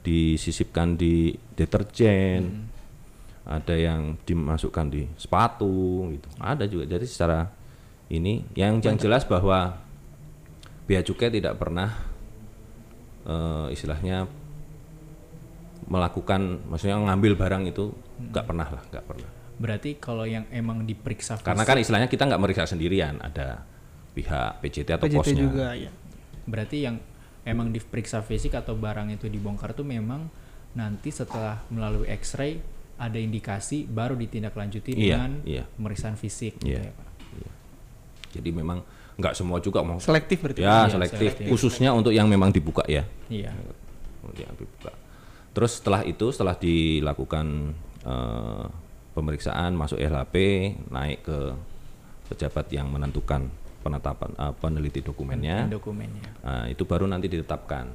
[0.00, 2.69] disisipkan di deterjen
[3.50, 6.28] ada yang dimasukkan di sepatu gitu.
[6.38, 6.86] Ada juga.
[6.86, 7.50] Jadi secara
[8.06, 9.74] ini yang yang jelas bahwa
[10.86, 11.90] bea cukai tidak pernah
[13.26, 14.30] eh, istilahnya
[15.90, 17.90] melakukan maksudnya ngambil barang itu
[18.30, 19.30] nggak pernah lah nggak pernah.
[19.60, 23.18] Berarti kalau yang emang diperiksa karena kan istilahnya kita nggak meriksa sendirian.
[23.18, 23.66] Ada
[24.14, 25.42] pihak PJT atau PJT posnya.
[25.42, 25.90] juga ya.
[26.46, 27.02] Berarti yang
[27.42, 30.30] emang diperiksa fisik atau barang itu dibongkar tuh memang
[30.78, 32.62] nanti setelah melalui X-ray
[33.00, 35.64] ada indikasi baru ditindaklanjuti Iya, dengan iya.
[35.72, 36.84] pemeriksaan fisik gitu Iya.
[36.84, 37.08] ya, Pak.
[38.30, 38.84] jadi memang
[39.16, 40.60] nggak semua juga mau Selektif berarti.
[40.60, 41.46] ya Iya, selektif selektif.
[41.48, 43.50] khususnya untuk yang memang dibuka ya Iya.
[44.36, 44.92] yang dibuka
[45.50, 48.64] terus setelah itu setelah dilakukan eh,
[49.10, 50.34] pemeriksaan masuk LHP
[50.88, 51.38] naik ke
[52.28, 53.50] pejabat yang menentukan
[53.82, 56.30] penetapan eh, peneliti dokumennya Dokumennya.
[56.40, 57.90] Nah, itu baru nanti ditetapkan.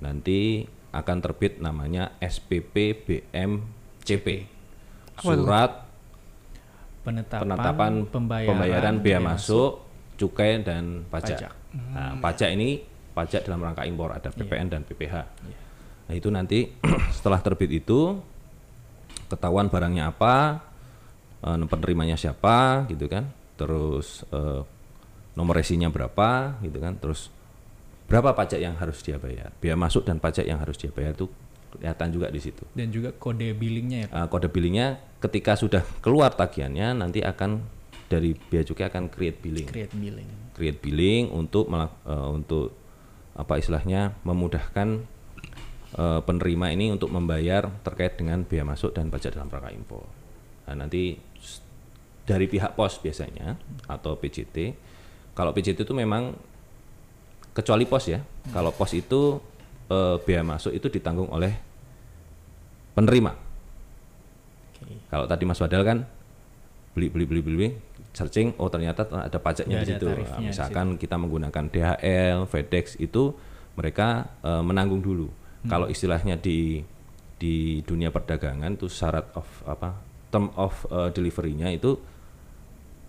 [0.00, 3.02] Nanti akan terbit namanya SPP
[4.04, 4.28] BMCP.
[5.24, 5.72] Surat
[7.04, 9.84] Penetapan, penetapan pembayaran, pembayaran, bea bea masuk,
[10.16, 11.36] cukai dan pajak.
[11.36, 11.52] Pajak.
[11.92, 12.80] Nah, pajak ini
[13.12, 15.14] pajak dalam rangka impor ada PPN dan PPH.
[16.08, 16.64] Nah, itu nanti
[17.16, 18.24] setelah terbit itu
[19.28, 20.64] ketahuan barangnya apa,
[21.44, 23.28] eh, penerimanya siapa gitu kan.
[23.60, 24.64] Terus eh,
[25.36, 26.96] nomor resinya berapa gitu kan.
[27.04, 27.28] Terus
[28.08, 29.52] berapa pajak yang harus dia bayar.
[29.60, 31.28] Biaya masuk dan pajak yang harus dia bayar itu
[31.80, 32.64] kelihatan juga di situ.
[32.74, 34.16] dan juga kode billingnya ya Pak.
[34.16, 37.64] Uh, kode billingnya ketika sudah keluar tagihannya nanti akan
[38.06, 40.28] dari bea cukai akan create billing create billing.
[40.54, 41.88] create billing untuk uh,
[42.30, 42.76] untuk
[43.34, 45.02] apa istilahnya memudahkan
[45.98, 50.06] uh, penerima ini untuk membayar terkait dengan bea masuk dan pajak dalam rangka impor.
[50.64, 51.18] Nah, nanti
[52.24, 54.56] dari pihak pos biasanya atau PJT
[55.36, 56.32] kalau PJT itu memang
[57.52, 59.38] kecuali pos ya kalau pos itu
[59.90, 61.52] uh, bea masuk itu ditanggung oleh
[62.94, 63.32] penerima
[64.80, 64.94] Oke.
[65.10, 65.98] kalau tadi Mas Wadal kan
[66.94, 67.68] beli beli beli beli, beli,
[68.14, 70.06] searching oh ternyata ada pajaknya Udah di situ.
[70.06, 73.34] Nah, di misalkan kita menggunakan DHL, FedEx itu
[73.74, 75.26] mereka eh, menanggung dulu.
[75.26, 75.68] Hmm.
[75.68, 76.80] Kalau istilahnya di
[77.34, 79.98] di dunia perdagangan itu syarat of apa
[80.30, 81.98] term of eh, delivery-nya itu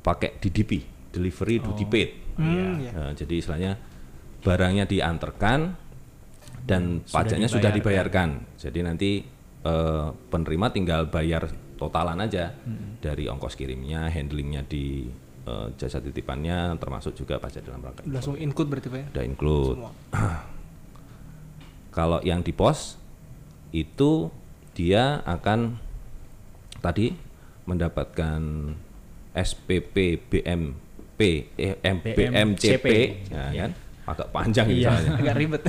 [0.02, 0.82] pakai DDP,
[1.14, 2.10] delivery duty paid.
[2.36, 2.92] Hmm, ya.
[2.92, 3.72] Nah, jadi istilahnya
[4.42, 5.60] barangnya diantarkan
[6.62, 8.30] dan Sudah pajaknya sudah dibayarkan.
[8.32, 8.58] dibayarkan.
[8.58, 9.12] Jadi nanti
[9.62, 12.96] eh, penerima tinggal bayar totalan aja Hmm.
[13.00, 15.10] dari ongkos kirimnya, handlingnya di
[15.44, 18.02] eh, jasa titipannya, termasuk juga pajak dalam rangka.
[18.04, 19.08] Langsung include berarti Pak ya?
[19.12, 19.78] Udah include.
[19.78, 19.92] Semua.
[21.92, 23.00] Kalau yang di pos
[23.70, 24.28] itu
[24.72, 25.80] dia akan
[26.78, 27.16] tadi
[27.64, 28.42] mendapatkan
[29.34, 31.20] SPP BMP
[31.56, 32.86] eh, M- BMCP.
[32.86, 32.88] BMCP
[33.32, 33.72] ya kan
[34.06, 34.90] agak panjang Iya.
[34.94, 35.12] soalnya.
[35.22, 35.62] Agak ribet.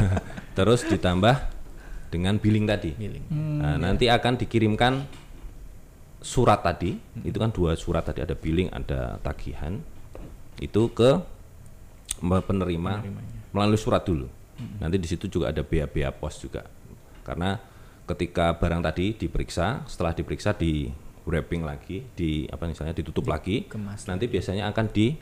[0.58, 1.34] Terus ditambah
[2.10, 2.90] dengan billing tadi.
[2.94, 3.24] Billing.
[3.62, 5.06] Nah, nanti akan dikirimkan
[6.18, 9.78] surat tadi, itu kan dua surat tadi ada billing, ada tagihan.
[10.58, 11.20] Itu ke
[12.20, 13.04] penerima
[13.52, 14.26] melalui surat dulu.
[14.80, 16.64] Nanti di situ juga ada bea-bea pos juga.
[17.22, 17.60] Karena
[18.08, 20.88] ketika barang tadi diperiksa, setelah diperiksa di
[21.26, 25.12] wrapping lagi, di apa misalnya ditutup lagi, Dikemas nanti biasanya akan di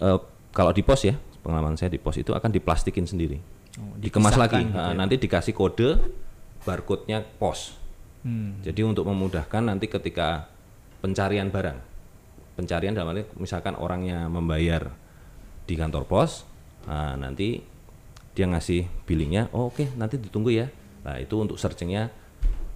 [0.00, 0.18] eh,
[0.54, 3.38] kalau di pos ya, pengalaman saya di pos itu akan diplastikin sendiri.
[3.78, 4.66] Oh, dikemas lagi.
[4.66, 4.98] gitu Nah, ya.
[4.98, 6.02] nanti dikasih kode
[6.66, 7.78] barcode-nya pos.
[8.26, 8.58] Hmm.
[8.66, 10.50] Jadi untuk memudahkan nanti ketika
[10.98, 11.78] pencarian barang,
[12.58, 14.90] pencarian dalam arti misalkan orangnya membayar
[15.62, 16.42] di kantor pos,
[16.90, 17.62] nah, nanti
[18.34, 20.66] dia ngasih billingnya, oh oke nanti ditunggu ya.
[21.06, 22.10] Nah itu untuk searchingnya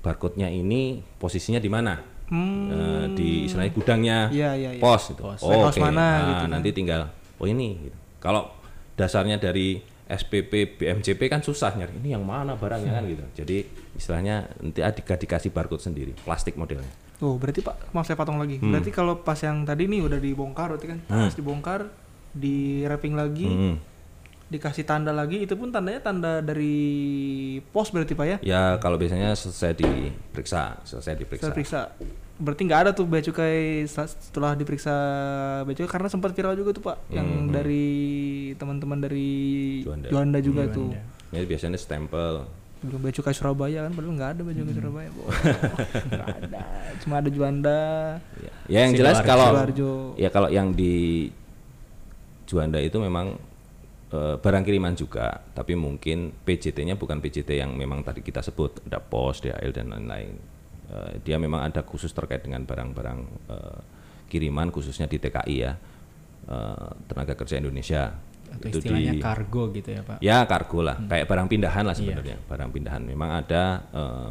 [0.07, 1.99] barcode-nya ini posisinya di mana?
[2.31, 4.83] Eh, di istilahnya gudangnya Iya, iya, iya.
[4.83, 5.19] pos itu.
[5.19, 5.43] Pos.
[5.43, 5.83] Oh, oke.
[5.83, 6.51] mana Nah, gitu kan.
[6.55, 7.01] nanti tinggal
[7.43, 7.91] oh ini.
[7.91, 7.99] Gitu.
[8.23, 8.47] Kalau
[8.95, 9.81] dasarnya dari
[10.11, 13.25] SPP BMCP kan susah nyari ini yang mana barangnya kan gitu.
[13.43, 13.57] Jadi
[13.95, 16.91] istilahnya nanti ada dikasih barcode sendiri, plastik modelnya.
[17.21, 18.59] Oh, berarti Pak, maaf saya potong lagi.
[18.59, 18.75] Hmm.
[18.75, 21.87] Berarti kalau pas yang tadi nih udah dibongkar berarti kan pas dibongkar,
[22.33, 23.77] di wrapping lagi, Hmm.
[24.51, 26.75] dikasih tanda lagi, itu pun tandanya tanda dari
[27.71, 28.37] pos berarti Pak ya?
[28.43, 31.47] Ya kalau biasanya selesai diperiksa, selesai diperiksa.
[31.47, 31.81] Saya periksa.
[32.41, 34.95] Berarti nggak ada tuh bea cukai setelah diperiksa
[35.69, 37.87] bea cukai karena sempat viral juga tuh Pak, yang dari
[38.57, 39.31] teman-teman dari
[39.85, 40.09] Juanda.
[40.09, 40.97] Juanda, juga tuh.
[41.31, 42.49] Ini biasanya stempel.
[42.81, 45.09] Belum bea cukai Surabaya kan, padahal nggak ada bea cukai Surabaya.
[45.13, 45.29] Boh.
[46.11, 46.61] Nggak ada,
[47.05, 47.81] cuma ada Juanda.
[48.41, 49.93] Ya, Ya, yang jelas kalau Sidoarjo.
[50.17, 51.29] ya kalau yang di
[52.49, 53.37] Juanda itu memang
[54.11, 58.97] eh, barang kiriman juga, tapi mungkin PJT-nya bukan PJT yang memang tadi kita sebut ada
[58.97, 60.35] pos, DHL dan lain-lain.
[60.91, 63.79] Eh, dia memang ada khusus terkait dengan barang-barang eh,
[64.27, 65.73] kiriman khususnya di TKI ya,
[66.47, 68.11] eh, tenaga kerja Indonesia.
[68.51, 70.19] Atau Itu istilahnya di- kargo gitu ya Pak.
[70.19, 71.07] Ya kargo lah, Hmm.
[71.07, 71.89] kayak barang pindahan Iya.
[71.89, 72.37] lah sebenarnya.
[72.45, 73.63] Barang pindahan memang ada
[73.93, 74.29] eh,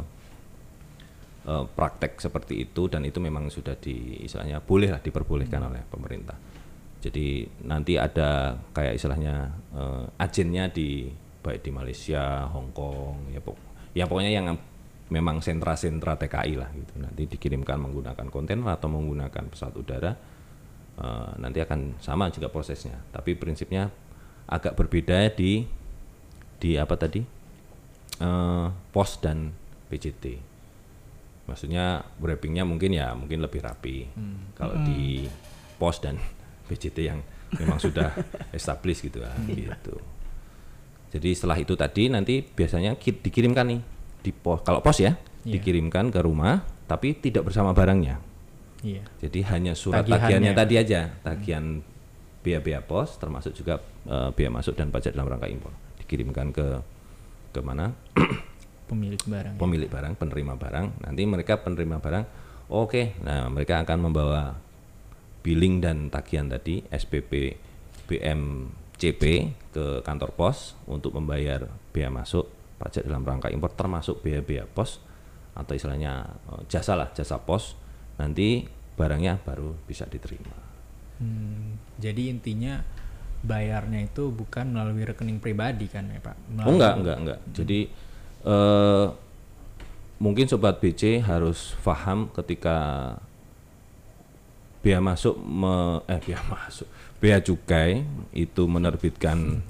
[1.48, 5.70] eh, praktek seperti itu dan itu memang sudah di istilahnya boleh lah diperbolehkan Hmm.
[5.72, 6.36] oleh pemerintah.
[7.00, 11.08] Jadi nanti ada kayak istilahnya eh, agennya di
[11.40, 13.56] baik di Malaysia, Hong Kong, ya pok
[13.90, 14.46] ya pokoknya yang
[15.10, 16.94] memang sentra-sentra TKI lah gitu.
[16.96, 20.12] Nanti dikirimkan menggunakan kontainer atau menggunakan pesawat udara.
[21.00, 22.94] eh, nanti akan sama juga prosesnya.
[23.10, 23.88] Tapi prinsipnya
[24.46, 25.64] agak berbeda di
[26.56, 27.24] di apa tadi
[28.20, 29.50] eh, pos dan
[29.88, 30.24] PJT.
[31.48, 34.06] Maksudnya wrappingnya mungkin ya mungkin lebih rapi.
[34.54, 35.26] Kalau di
[35.80, 36.20] pos dan
[36.68, 37.18] PJT yang
[37.58, 38.14] memang sudah
[38.56, 39.96] established gitu lah, gitu.
[41.10, 43.80] Jadi setelah itu tadi nanti biasanya ki- dikirimkan nih
[44.20, 44.60] di pos.
[44.60, 45.56] Kalau pos ya Iya.
[45.56, 48.20] dikirimkan ke rumah, tapi tidak bersama barangnya.
[48.80, 49.00] Iya.
[49.18, 50.20] Jadi hanya surat Tagihannya.
[50.20, 51.80] tagihannya tadi aja, tagihan
[52.40, 56.66] biaya-biaya pos, termasuk juga eh, biaya masuk dan pajak dalam rangka impor, dikirimkan ke
[57.50, 57.92] ke mana
[58.90, 59.54] Pemilik barang.
[59.54, 59.58] ya.
[59.58, 60.86] pemilik barang, penerima barang.
[61.00, 62.24] Nanti mereka penerima barang,
[62.68, 64.58] oke, nah mereka akan membawa
[65.40, 67.56] billing dan tagihan tadi SPP
[68.04, 69.22] BMCP
[69.70, 72.44] ke kantor pos untuk membayar biaya masuk
[72.80, 75.04] pajak dalam rangka impor termasuk biaya-biaya pos
[75.52, 76.24] atau istilahnya
[76.56, 77.76] eh, jasa lah jasa pos
[78.16, 78.64] nanti
[78.96, 80.56] barangnya baru bisa diterima.
[81.20, 82.80] Hmm, jadi intinya
[83.40, 86.36] bayarnya itu bukan melalui rekening pribadi kan ya Pak?
[86.36, 87.38] Oh Melalui- enggak enggak enggak.
[87.52, 87.80] Jadi
[88.40, 89.06] eh
[90.20, 92.76] mungkin sobat BC harus paham ketika
[94.80, 96.88] bea masuk me, eh bea masuk
[97.20, 98.00] bea cukai
[98.32, 99.60] itu menerbitkan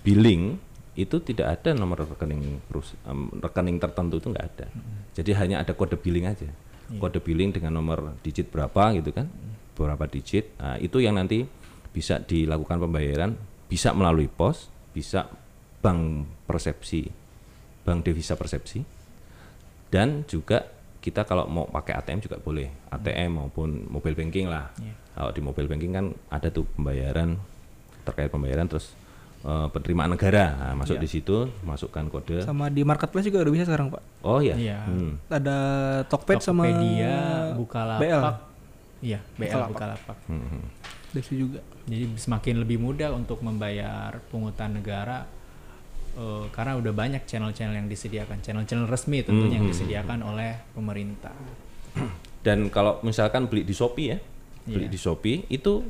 [0.00, 0.56] billing
[0.96, 2.58] itu tidak ada nomor rekening
[3.04, 4.66] em, rekening tertentu itu enggak ada.
[5.12, 6.48] Jadi hanya ada kode billing aja.
[6.96, 9.28] Kode billing dengan nomor digit berapa gitu kan?
[9.76, 10.56] Berapa digit.
[10.56, 11.44] Nah, itu yang nanti
[11.92, 13.36] bisa dilakukan pembayaran
[13.66, 15.26] bisa melalui pos, bisa
[15.82, 17.10] bank persepsi,
[17.82, 18.80] bank devisa persepsi
[19.86, 20.66] dan juga
[20.98, 24.94] kita kalau mau pakai ATM juga boleh ATM maupun mobile banking lah Iya.
[25.14, 27.38] kalau di mobile banking kan ada tuh pembayaran
[28.02, 28.90] terkait pembayaran terus
[29.46, 31.02] eh, penerimaan negara nah, masuk Iya.
[31.02, 34.02] di situ masukkan kode Sama di marketplace juga udah bisa sekarang pak.
[34.20, 34.78] oh iya Iya.
[34.82, 35.22] Hmm.
[35.28, 35.56] Ada
[36.06, 37.14] Tokped sama Tokopedia,
[37.54, 37.56] BL.
[37.56, 38.36] Bukalapak.
[38.98, 39.70] Iya, BL Bukalapak.
[39.70, 40.16] Bukalapak.
[40.26, 40.66] Hmm.
[41.14, 41.62] Desi juga.
[41.86, 45.22] Jadi semakin lebih mudah untuk membayar pungutan negara
[46.12, 51.36] eh, karena udah banyak channel-channel yang disediakan, channel-channel resmi tentunya yang disediakan oleh pemerintah.
[52.40, 54.18] Dan kalau misalkan beli di Shopee ya,
[54.64, 54.92] beli Iya.
[54.92, 55.84] di Shopee itu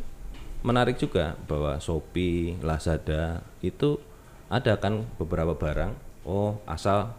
[0.62, 3.98] menarik juga bahwa Shopee, Lazada itu
[4.46, 5.92] ada kan beberapa barang,
[6.24, 7.12] oh asal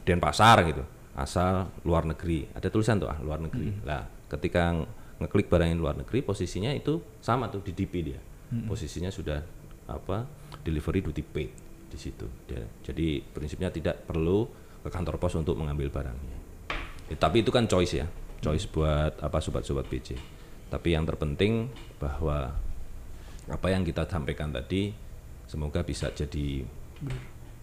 [0.00, 0.82] Denpasar gitu,
[1.12, 2.48] asal luar negeri.
[2.56, 3.68] Ada tulisan tuh ah luar negeri.
[3.84, 4.88] Lah, ketika ng-
[5.20, 8.20] ngeklik barang yang luar negeri, posisinya itu sama tuh di DP dia.
[8.66, 9.38] Posisinya sudah
[9.86, 10.24] apa?
[10.64, 11.50] Delivery duty paid
[11.86, 12.26] di situ.
[12.48, 14.48] Dia- jadi prinsipnya tidak perlu
[14.80, 16.38] ke kantor pos untuk mengambil barangnya.
[17.06, 18.06] Ya, tapi itu kan choice ya,
[18.40, 20.16] choice buat apa sobat-sobat PC.
[20.70, 21.66] Tapi yang terpenting
[21.98, 22.54] bahwa
[23.46, 24.94] apa yang kita sampaikan tadi
[25.44, 26.62] semoga bisa jadi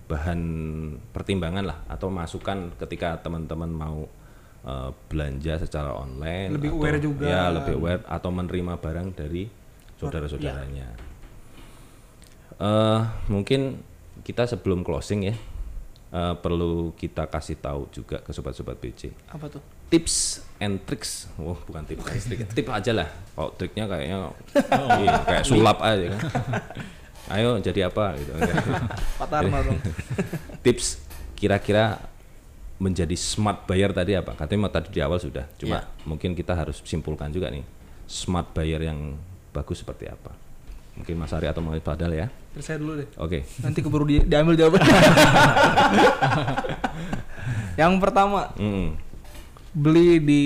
[0.05, 0.39] bahan
[1.09, 4.07] pertimbangan lah atau masukan ketika teman-teman mau
[4.61, 7.25] eh, belanja secara online Lebih atau- aware juga.
[7.25, 9.47] ya lebih aware atau menerima barang dari
[9.95, 11.07] saudara-saudaranya
[12.57, 13.77] Eh, mungkin
[14.25, 15.35] kita sebelum closing ya
[16.09, 19.61] eh, perlu kita kasih tahu juga ke sobat-sobat BC Apa tuh?
[19.87, 21.29] Tips and tricks.
[21.37, 22.53] Wah bukan tips and tricks.
[22.57, 23.07] Tip aja lah.
[23.37, 24.17] Kalau triknya kayaknya
[25.05, 26.21] iya, kayak sulap aja kan?
[27.37, 28.31] Ayo jadi apa gitu.
[29.19, 29.79] Pak Tarno dong.
[30.63, 31.03] tips
[31.35, 31.99] kira-kira
[32.79, 34.31] menjadi smart buyer tadi apa?
[34.33, 37.67] Katanya tadi di awal sudah cuma mungkin kita harus simpulkan juga nih
[38.07, 39.19] smart buyer yang
[39.51, 40.31] bagus seperti apa?
[40.97, 42.25] Mungkin Mas Ari atau Mas Padal ya?
[42.57, 43.05] Terus saya dulu deh.
[43.21, 43.45] oke.
[43.61, 44.97] Nanti keburu di, diambil jawabannya.
[47.77, 48.97] yang pertama, Mm,
[49.77, 50.43] beli di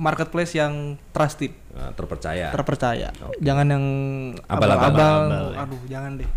[0.00, 3.12] marketplace yang trusted, nah, terpercaya terpercaya.
[3.42, 3.84] Jangan yang
[4.48, 4.88] Abal-abal.
[4.88, 5.20] abal-abal.
[5.28, 5.58] Abal, ya.
[5.66, 6.30] Aduh, jangan deh.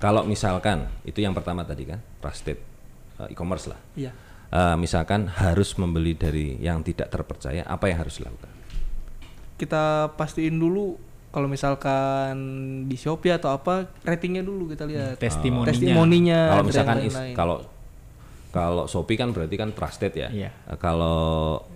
[0.00, 2.60] kalau misalkan itu yang pertama tadi kan trusted
[3.16, 4.12] uh, e-commerce lah Iya.
[4.54, 8.52] Uh, misalkan harus membeli dari yang tidak terpercaya, apa yang harus dilakukan?
[9.58, 10.94] Kita pastiin dulu
[11.34, 12.36] kalau misalkan
[12.86, 15.18] di Shopee atau apa ratingnya dulu kita lihat.
[15.18, 15.74] Testimoninya.
[15.74, 16.40] Testimoninya.
[16.54, 16.96] kalau misalkan
[17.34, 17.56] kalau
[18.54, 20.28] kalau Shopee kan berarti kan trusted ya.
[20.30, 20.50] Iya.
[20.64, 21.18] Uh, kalau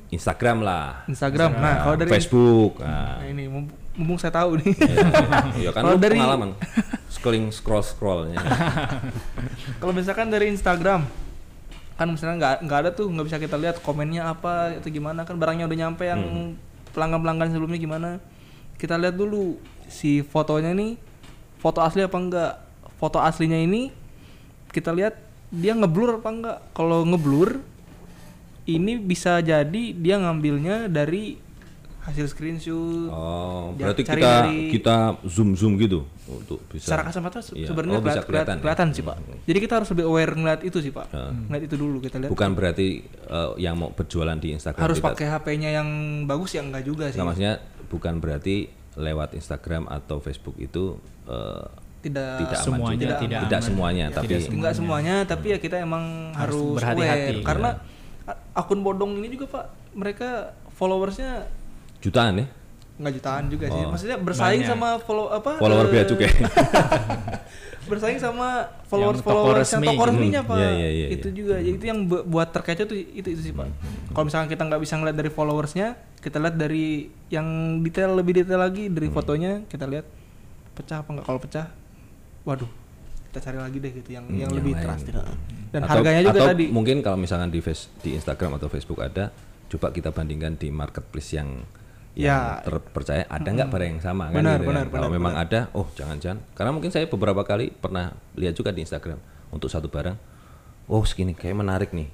[0.08, 1.52] Instagram lah, Instagram.
[1.52, 4.72] Nah, kalau dari Facebook, nah, Nah, ini mumpung, saya tahu nih.
[5.58, 6.54] ya kan Kalau dari- pengalaman
[7.12, 8.38] scrolling scroll scrollnya.
[9.82, 11.02] Kalau misalkan dari Instagram
[11.92, 15.34] kan misalnya nggak nggak ada tuh nggak bisa kita lihat komennya apa itu gimana kan
[15.34, 16.50] barangnya udah nyampe yang Hmm.
[16.94, 18.08] pelanggan pelanggan sebelumnya gimana
[18.78, 19.58] kita lihat dulu
[19.90, 20.94] si fotonya nih
[21.58, 22.52] foto asli apa enggak
[22.94, 23.90] foto aslinya ini
[24.70, 25.18] kita lihat
[25.50, 27.60] dia ngeblur apa enggak kalau ngeblur
[28.64, 31.40] ini bisa jadi dia ngambilnya dari
[32.00, 36.88] hasil screenshot Oh, berarti kita dari- kita zoom zoom gitu untuk bisa.
[36.88, 37.66] secara kacamata Iya.
[37.66, 38.56] sebenarnya Oh, kelihatan keliat- ya?
[38.58, 41.32] kelihatan sih pak jadi kita harus lebih aware ngeliat itu sih pak Heeh.
[41.46, 42.86] ngeliat itu dulu kita lihat Bukan berarti
[43.26, 45.88] uh, yang mau berjualan di Instagram harus tidak pakai HP-nya yang
[46.24, 47.54] bagus ya enggak juga sih Nggak, maksudnya
[47.86, 48.56] bukan berarti
[48.94, 51.64] lewat Instagram atau Facebook itu eh,
[52.00, 53.62] tidak tidak semuanya tidak tidak aman.
[53.64, 57.70] semuanya Ya, tapi tidak enggak semuanya tapi ya kita emang Harus harus, berhati-hati, aware karena
[58.24, 58.30] iya.
[58.30, 60.28] a- akun bodong ini juga pak mereka
[60.70, 61.50] followersnya
[61.98, 62.46] jutaan ya
[62.96, 63.90] nggak jutaan juga sih Oh.
[63.90, 64.70] maksudnya bersaing Banyak.
[64.72, 66.30] sama follow apa follower eh, bea cukai
[67.88, 68.48] bersaing sama
[68.84, 70.08] followers followers yang resmi toko gitu.
[70.12, 71.34] resminya Hmm, pak iya, iya, iya, itu iya.
[71.34, 73.66] juga jadi itu yang bu- buat terkecoh tuh itu itu sih pak
[74.12, 76.86] kalau misalnya kita nggak bisa ngeliat dari followersnya kita lihat dari
[77.28, 77.46] yang
[77.80, 79.16] detail lebih detail lagi dari Hmm.
[79.16, 80.04] fotonya kita lihat
[80.74, 81.66] pecah apa nggak kalau pecah
[82.48, 82.70] waduh
[83.28, 84.84] kita cari lagi deh gitu yang Hmm, yang yang lebih lain.
[84.88, 85.14] trusted
[85.68, 86.64] dan Atau- harganya juga atau tadi.
[86.68, 89.28] mungkin kalau misalkan di face, di Instagram atau Facebook ada
[89.68, 91.60] coba kita bandingkan di marketplace yang
[92.16, 92.64] yang Ya.
[92.64, 94.68] terpercaya ada nggak barang yang sama kan Benar, gitu kan.
[94.74, 96.40] benar, kalau benar, memang ada oh jangan-jangan.
[96.50, 99.20] Karena mungkin saya beberapa kali pernah lihat juga di Instagram
[99.50, 100.16] untuk satu barang
[100.88, 102.08] oh segini kayak menarik nih.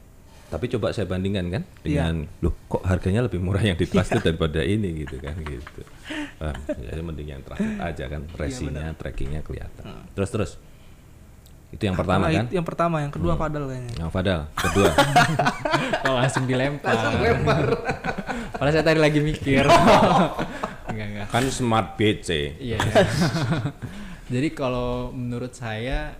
[0.44, 2.10] Tapi coba saya bandingkan kan Iya.
[2.10, 5.86] dengan loh kok harganya lebih murah yang di trusted daripada ini gitu kan gitu
[6.38, 9.84] ah, jadi mending yang trusted aja kan Iya, resinya trackingnya kelihatan.
[10.12, 10.52] Terus terus.
[11.70, 12.44] Itu yang pertama Nah, kan?
[12.46, 13.92] itu yang pertama yang kedua padahal kayaknya.
[13.98, 14.90] Yang Fadal kedua.
[16.06, 16.94] Oh, langsung dilempar.
[18.54, 19.64] Padahal saya tadi lagi mikir.
[20.92, 21.26] enggak, enggak.
[21.32, 22.78] kan smart BC Iya.
[24.34, 26.14] Jadi kalau menurut saya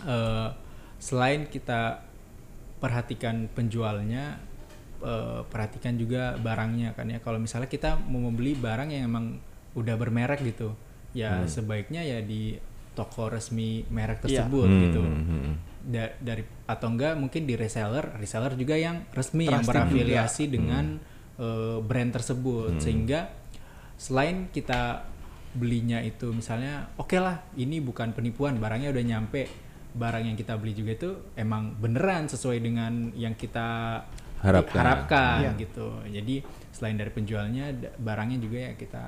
[0.00, 0.48] eh,
[0.96, 2.00] selain kita
[2.80, 4.40] perhatikan penjualnya,
[5.04, 7.20] eh, perhatikan juga barangnya kan ya.
[7.20, 9.36] Kalau misalnya kita mau membeli barang yang emang
[9.74, 10.72] udah bermerek gitu,
[11.12, 12.56] ya sebaiknya ya di
[12.94, 14.46] toko resmi merek Iya.
[14.46, 15.02] tersebut Hmm, gitu.
[15.02, 15.54] hmm, hmm.
[15.84, 20.84] Da- dari atau enggak mungkin di reseller, reseller juga yang resmi yang Trusted berafiliasi dengan
[21.34, 23.26] eh, brand tersebut sehingga
[23.96, 25.02] selain kita
[25.52, 29.46] belinya itu misalnya oke lah ini bukan penipuan barangnya udah nyampe
[29.94, 34.02] barang yang kita beli juga itu emang beneran sesuai dengan yang kita
[34.44, 34.76] Harapkan.
[34.78, 35.50] harapkan Iya.
[35.56, 36.34] gitu jadi
[36.68, 37.64] selain dari penjualnya
[37.96, 39.04] barangnya juga ya kita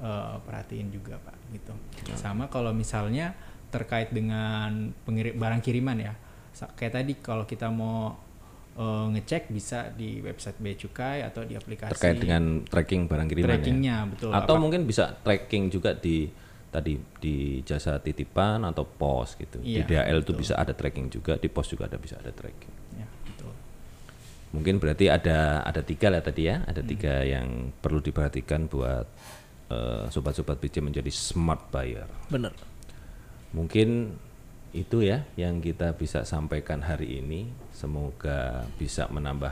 [0.00, 1.72] eh, perhatiin juga pak gitu
[2.14, 3.32] sama kalau misalnya
[3.70, 6.12] terkait dengan pengirim barang kiriman ya
[6.74, 8.18] kayak tadi kalau kita mau
[8.72, 13.46] eh, ngecek bisa di website Bea Cukai atau di aplikasi terkait dengan tracking barang kiriman
[13.46, 13.54] ya?
[13.54, 16.26] trackingnya betul atau Apa- mungkin bisa tracking juga di
[16.66, 21.34] tadi di jasa titipan atau pos gitu di Iya, DHL itu bisa ada tracking juga
[21.34, 22.79] di pos juga ada bisa ada tracking ya.
[24.50, 26.70] Mungkin berarti ada ada tiga lah tadi ya Hmm.
[26.70, 29.06] ada tiga yang perlu diperhatikan buat
[29.70, 32.50] eh, sobat-sobat BC menjadi smart buyer Bener.
[33.54, 34.18] mungkin
[34.70, 39.50] itu ya yang kita bisa sampaikan hari ini semoga bisa menambah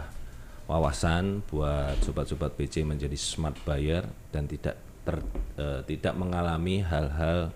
[0.71, 5.17] wawasan buat sobat-sobat BC menjadi smart buyer dan tidak ter,
[5.59, 7.55] eh, tidak mengalami hal-hal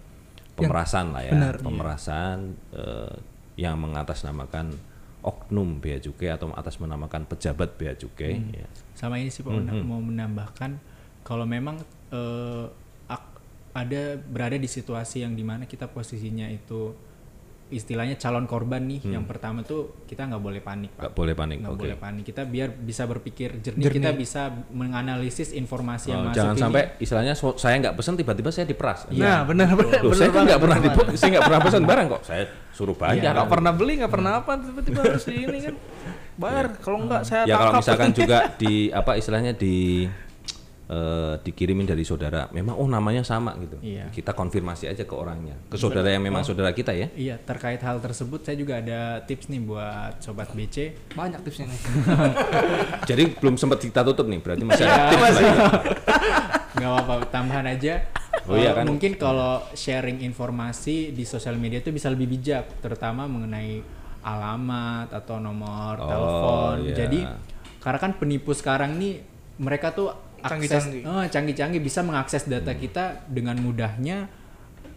[0.54, 1.64] pemerasan lah ya benar, iya.
[1.64, 2.36] pemerasan
[2.72, 3.14] eh,
[3.58, 4.72] yang mengatasnamakan
[5.22, 8.66] oknum bea cukai atau atas menamakan pejabat bea cukai ya.
[8.94, 9.86] sama ini sih Pak Mhm.
[9.86, 10.76] mau menambahkan
[11.22, 11.78] kalau memang
[12.12, 12.66] eh,
[13.72, 16.92] ada berada di situasi yang di mana kita posisinya itu
[17.72, 20.94] istilahnya calon korban nih yang pertama tuh kita nggak boleh panik Pak.
[20.94, 21.02] Hmm.
[21.02, 25.50] nggak boleh panik nggak oke boleh panik kita biar bisa berpikir jernih, kita bisa menganalisis
[25.50, 26.62] informasi yang Oh, masuk jangan ini.
[26.62, 29.98] sampai istilahnya so- saya nggak pesen tiba-tiba saya diperas Nah, bener bener.
[29.98, 31.16] Loh, bener saya kan nggak pernah banget.
[31.16, 32.22] saya nggak pernah pesan barang kok.
[32.22, 33.32] Saya suruh Ya bayar.
[33.34, 35.74] nggak pernah beli, nggak pernah apa, tiba-tiba harus di ini kan.
[36.32, 40.04] Bayar, kalau nggak saya ya kalau misalkan juga di apa istilahnya di
[40.84, 43.78] eh, dikirimin dari saudara, memang oh namanya sama gitu.
[43.78, 44.08] Iya.
[44.08, 47.08] Kita konfirmasi aja ke orangnya, ke saudara yang memang saudara kita ya.
[47.12, 50.94] Iya, terkait hal tersebut saya juga ada tips nih buat sobat BC.
[51.12, 51.80] banyak tipsnya nih.
[53.08, 55.52] Jadi belum sempat kita tutup nih, berarti masih Iya, ada tips lagi.
[56.74, 57.94] nggak apa-apa, tambahan aja.
[58.44, 58.84] Oh iya Eh, kan?
[58.84, 63.84] Mungkin kalau sharing informasi di sosial media itu bisa lebih bijak, terutama mengenai
[64.22, 66.74] alamat atau nomor Oh, telepon.
[66.84, 66.94] iya.
[66.96, 67.20] Jadi
[67.78, 69.20] karena kan penipu sekarang nih
[69.58, 70.10] mereka tuh
[70.42, 71.30] akses Canggih-canggih.
[71.30, 74.28] canggih-canggih bisa mengakses data kita dengan mudahnya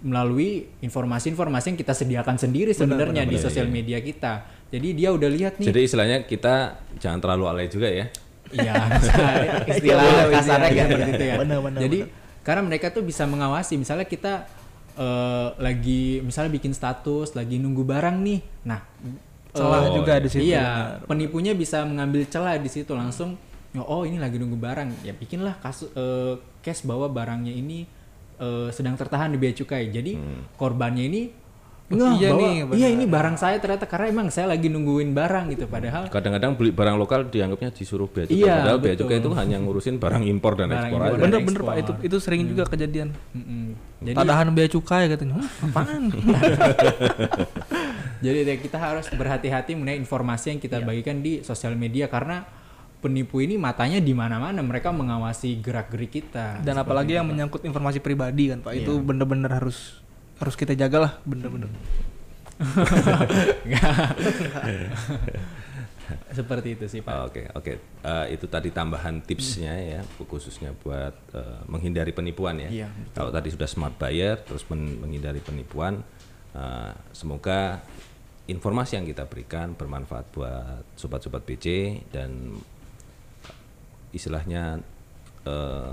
[0.06, 3.74] melalui informasi-informasi yang kita sediakan sendiri sebenarnya di benar, sosial iya.
[3.74, 4.34] media kita.
[4.70, 8.06] Jadi dia udah lihat nih Jadi istilahnya kita jangan terlalu alay juga ya.
[8.54, 8.74] Iya,
[9.72, 11.36] istilah Iya, kasarnya iya, kayak iya, seperti itu ya.
[11.42, 12.00] benar, benar, Jadi
[12.46, 14.46] karena mereka tuh bisa mengawasi, misalnya kita
[14.94, 18.86] eh, lagi misalnya bikin status, lagi nunggu barang nih, nah
[19.56, 20.44] Celah eh, juga di situ.
[20.52, 23.40] Iya, penipunya bisa mengambil celah di situ langsung.
[23.78, 27.84] Oh ini lagi nunggu barang, ya bikinlah kasus eh, case bahwa barangnya ini
[28.38, 29.90] eh, sedang tertahan di bea cukai.
[29.90, 30.16] Jadi
[30.54, 31.22] korbannya ini
[31.86, 35.14] Oh, Nggak, iya bahwa, nih, iya ini barang saya ternyata karena emang saya lagi nungguin
[35.14, 39.18] barang gitu padahal Kadang-kadang beli barang lokal dianggapnya disuruh bea cukai, Iya, padahal bea cukai
[39.22, 41.14] itu hanya ngurusin barang impor dan Barang ekspor impor aja.
[41.14, 41.70] dan Bener bener ekspor.
[41.70, 43.14] pak itu itu sering juga kejadian.
[43.32, 43.78] Mm-mm.
[44.02, 45.34] Jadi Tadahan bea cukai katanya.
[45.38, 46.04] "Hah, apaan?
[48.26, 50.86] Jadi ya kita harus berhati-hati mengenai informasi yang kita Iya.
[50.88, 52.50] bagikan di sosial media karena
[53.02, 56.60] penipu ini matanya di mana-mana mereka mengawasi gerak-gerik kita.
[56.64, 60.00] Dan apalagi yang menyangkut informasi pribadi kan pak, itu bener-bener harus
[60.40, 61.70] harus kita jaga lah bener-bener.
[66.30, 67.34] Seperti itu sih Pak.
[67.34, 67.74] Oke oke
[68.06, 72.86] Eh, itu tadi tambahan tipsnya ya khususnya buat eh, menghindari penipuan ya.
[72.86, 72.88] Iya,
[73.18, 76.06] Kalau tadi sudah smart buyer terus men- menghindari penipuan,
[76.54, 77.82] eh, semoga
[78.46, 81.66] informasi yang kita berikan bermanfaat buat sobat-sobat BC
[82.14, 82.54] dan
[84.16, 84.80] istilahnya
[85.44, 85.92] eh,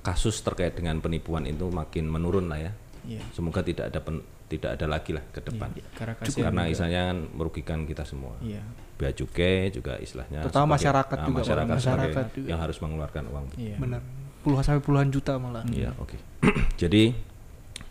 [0.00, 2.72] kasus terkait dengan penipuan itu makin menurun lah ya.
[3.02, 3.22] Iya.
[3.34, 5.70] Semoga tidak ada pen- tidak ada lagi lah ke depan.
[5.72, 8.62] Iya, karena Karena istilahnya kan merugikan kita semua Iya.
[8.94, 12.48] bea cukai juga istilahnya Terutama masyarakat ah, juga, masyarakat, Masyarakat juga.
[12.52, 13.76] yang harus mengeluarkan uang Iya.
[13.76, 14.00] Bener.
[14.42, 15.62] Puluhan sampai puluhan juta malah.
[15.66, 16.18] Iya, oke.
[16.82, 17.14] Jadi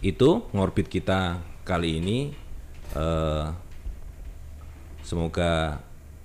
[0.02, 2.18] itu ngorbit kita kali ini
[2.92, 3.46] eh
[5.02, 5.82] semoga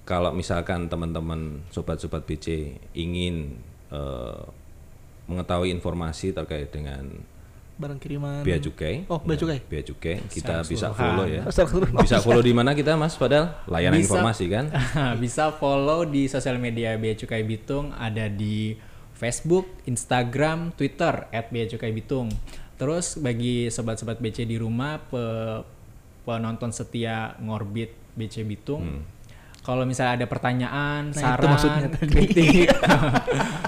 [0.06, 3.58] kalau misalkan teman-teman sobat-sobat BC ingin
[3.90, 4.42] eh,
[5.26, 7.02] mengetahui informasi terkait dengan
[7.76, 8.40] Barang kiriman.
[8.40, 9.60] bea cukai, Oh, bea cukai.
[9.60, 11.44] bea cukai, kita bisa follow ya.
[11.92, 14.64] Bisa follow di mana kita Mas Padahal layanan Bisa- informasi kan?
[15.20, 18.80] Bisa follow di sosial media Bea Cukai Bitung ada di
[19.12, 22.32] Facebook, Instagram, Twitter @beacukaibitung.
[22.76, 25.60] Terus bagi sobat-sobat BC di rumah pe-
[26.22, 29.04] penonton setia ngorbit BC Bitung,
[29.66, 32.06] kalau misalnya ada pertanyaan, Nah, itu saran, maksudnya tadi.
[32.06, 32.70] kritik,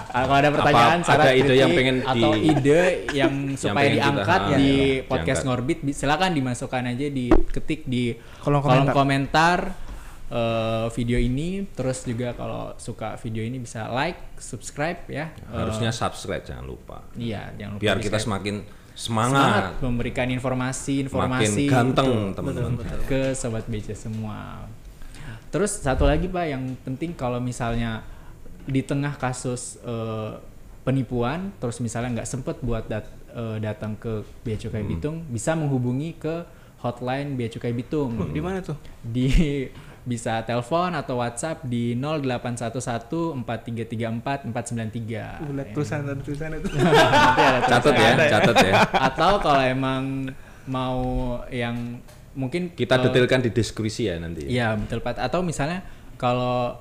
[0.08, 2.82] Ah, kalau ada pertanyaan, Apa saran, ada ide kritik, yang pengen atau di- ide
[3.12, 5.44] yang supaya kita- diangkat ah, di iya, podcast diangkat.
[5.44, 8.94] ngorbit, bi- silakan dimasukkan aja di ketik di Kolom kolom komentar.
[8.94, 9.58] komentar
[10.28, 11.48] eh, video ini.
[11.68, 15.34] Terus juga kalau suka video ini bisa like, subscribe ya.
[15.34, 17.02] Eh, Harusnya subscribe jangan lupa.
[17.14, 18.62] iya, jangan lupa Biar kita semakin
[18.94, 22.72] semangat semangat, memberikan informasi makin informasi ganteng teman-teman.
[23.04, 24.66] ke sobat BC semua.
[25.48, 28.04] Terus satu lagi Pak yang penting kalau misalnya
[28.64, 30.32] di tengah kasus eh,
[30.82, 34.90] penipuan terus misalnya nggak sempet buat dat- eh, datang ke Bea Cukai Hmm.
[34.90, 36.44] Bitung bisa menghubungi ke
[36.78, 38.76] hotline Bea Cukai Bitung Oh, Di mana tuh?
[39.00, 39.28] di
[40.04, 45.44] bisa telepon atau WhatsApp di 0811 4334 493.
[45.44, 46.68] Uh, lihat tulisan ada tulisan itu.
[46.80, 48.72] Nanti ada Catat ya, catat ya.
[48.88, 50.32] atau kalau emang
[50.64, 51.00] mau
[51.50, 52.00] yang
[52.38, 54.46] mungkin Kita eh, detailkan di deskripsi ya nanti.
[54.46, 54.48] ya.
[54.48, 55.18] Iya betul Pak.
[55.18, 55.82] Atau misalnya
[56.14, 56.78] kalau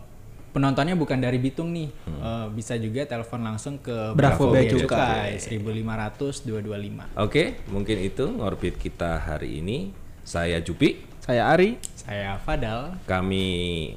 [0.48, 2.18] penontonnya bukan dari Bitung nih, Hmm.
[2.20, 7.10] eh, bisa juga telepon langsung ke Bravo Bea Bea Cukai 1500 225.
[7.16, 9.92] Oke, mungkin itu ngorbit kita hari ini.
[10.22, 11.80] Saya Jupi, Saya Ari.
[11.94, 13.00] Saya Fadal.
[13.04, 13.46] kami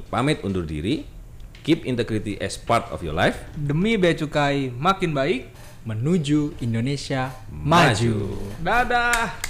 [0.07, 1.05] pamit undur diri.
[1.61, 3.37] Keep integrity as part of your life.
[3.53, 5.53] Demi bea cukai makin baik.
[5.81, 7.67] Menuju Indonesia Maju.
[7.67, 8.17] maju.
[8.61, 9.50] Dadah.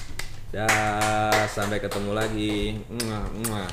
[0.51, 2.75] Dah, sampai ketemu lagi.
[2.91, 3.71] Mwah, mwah.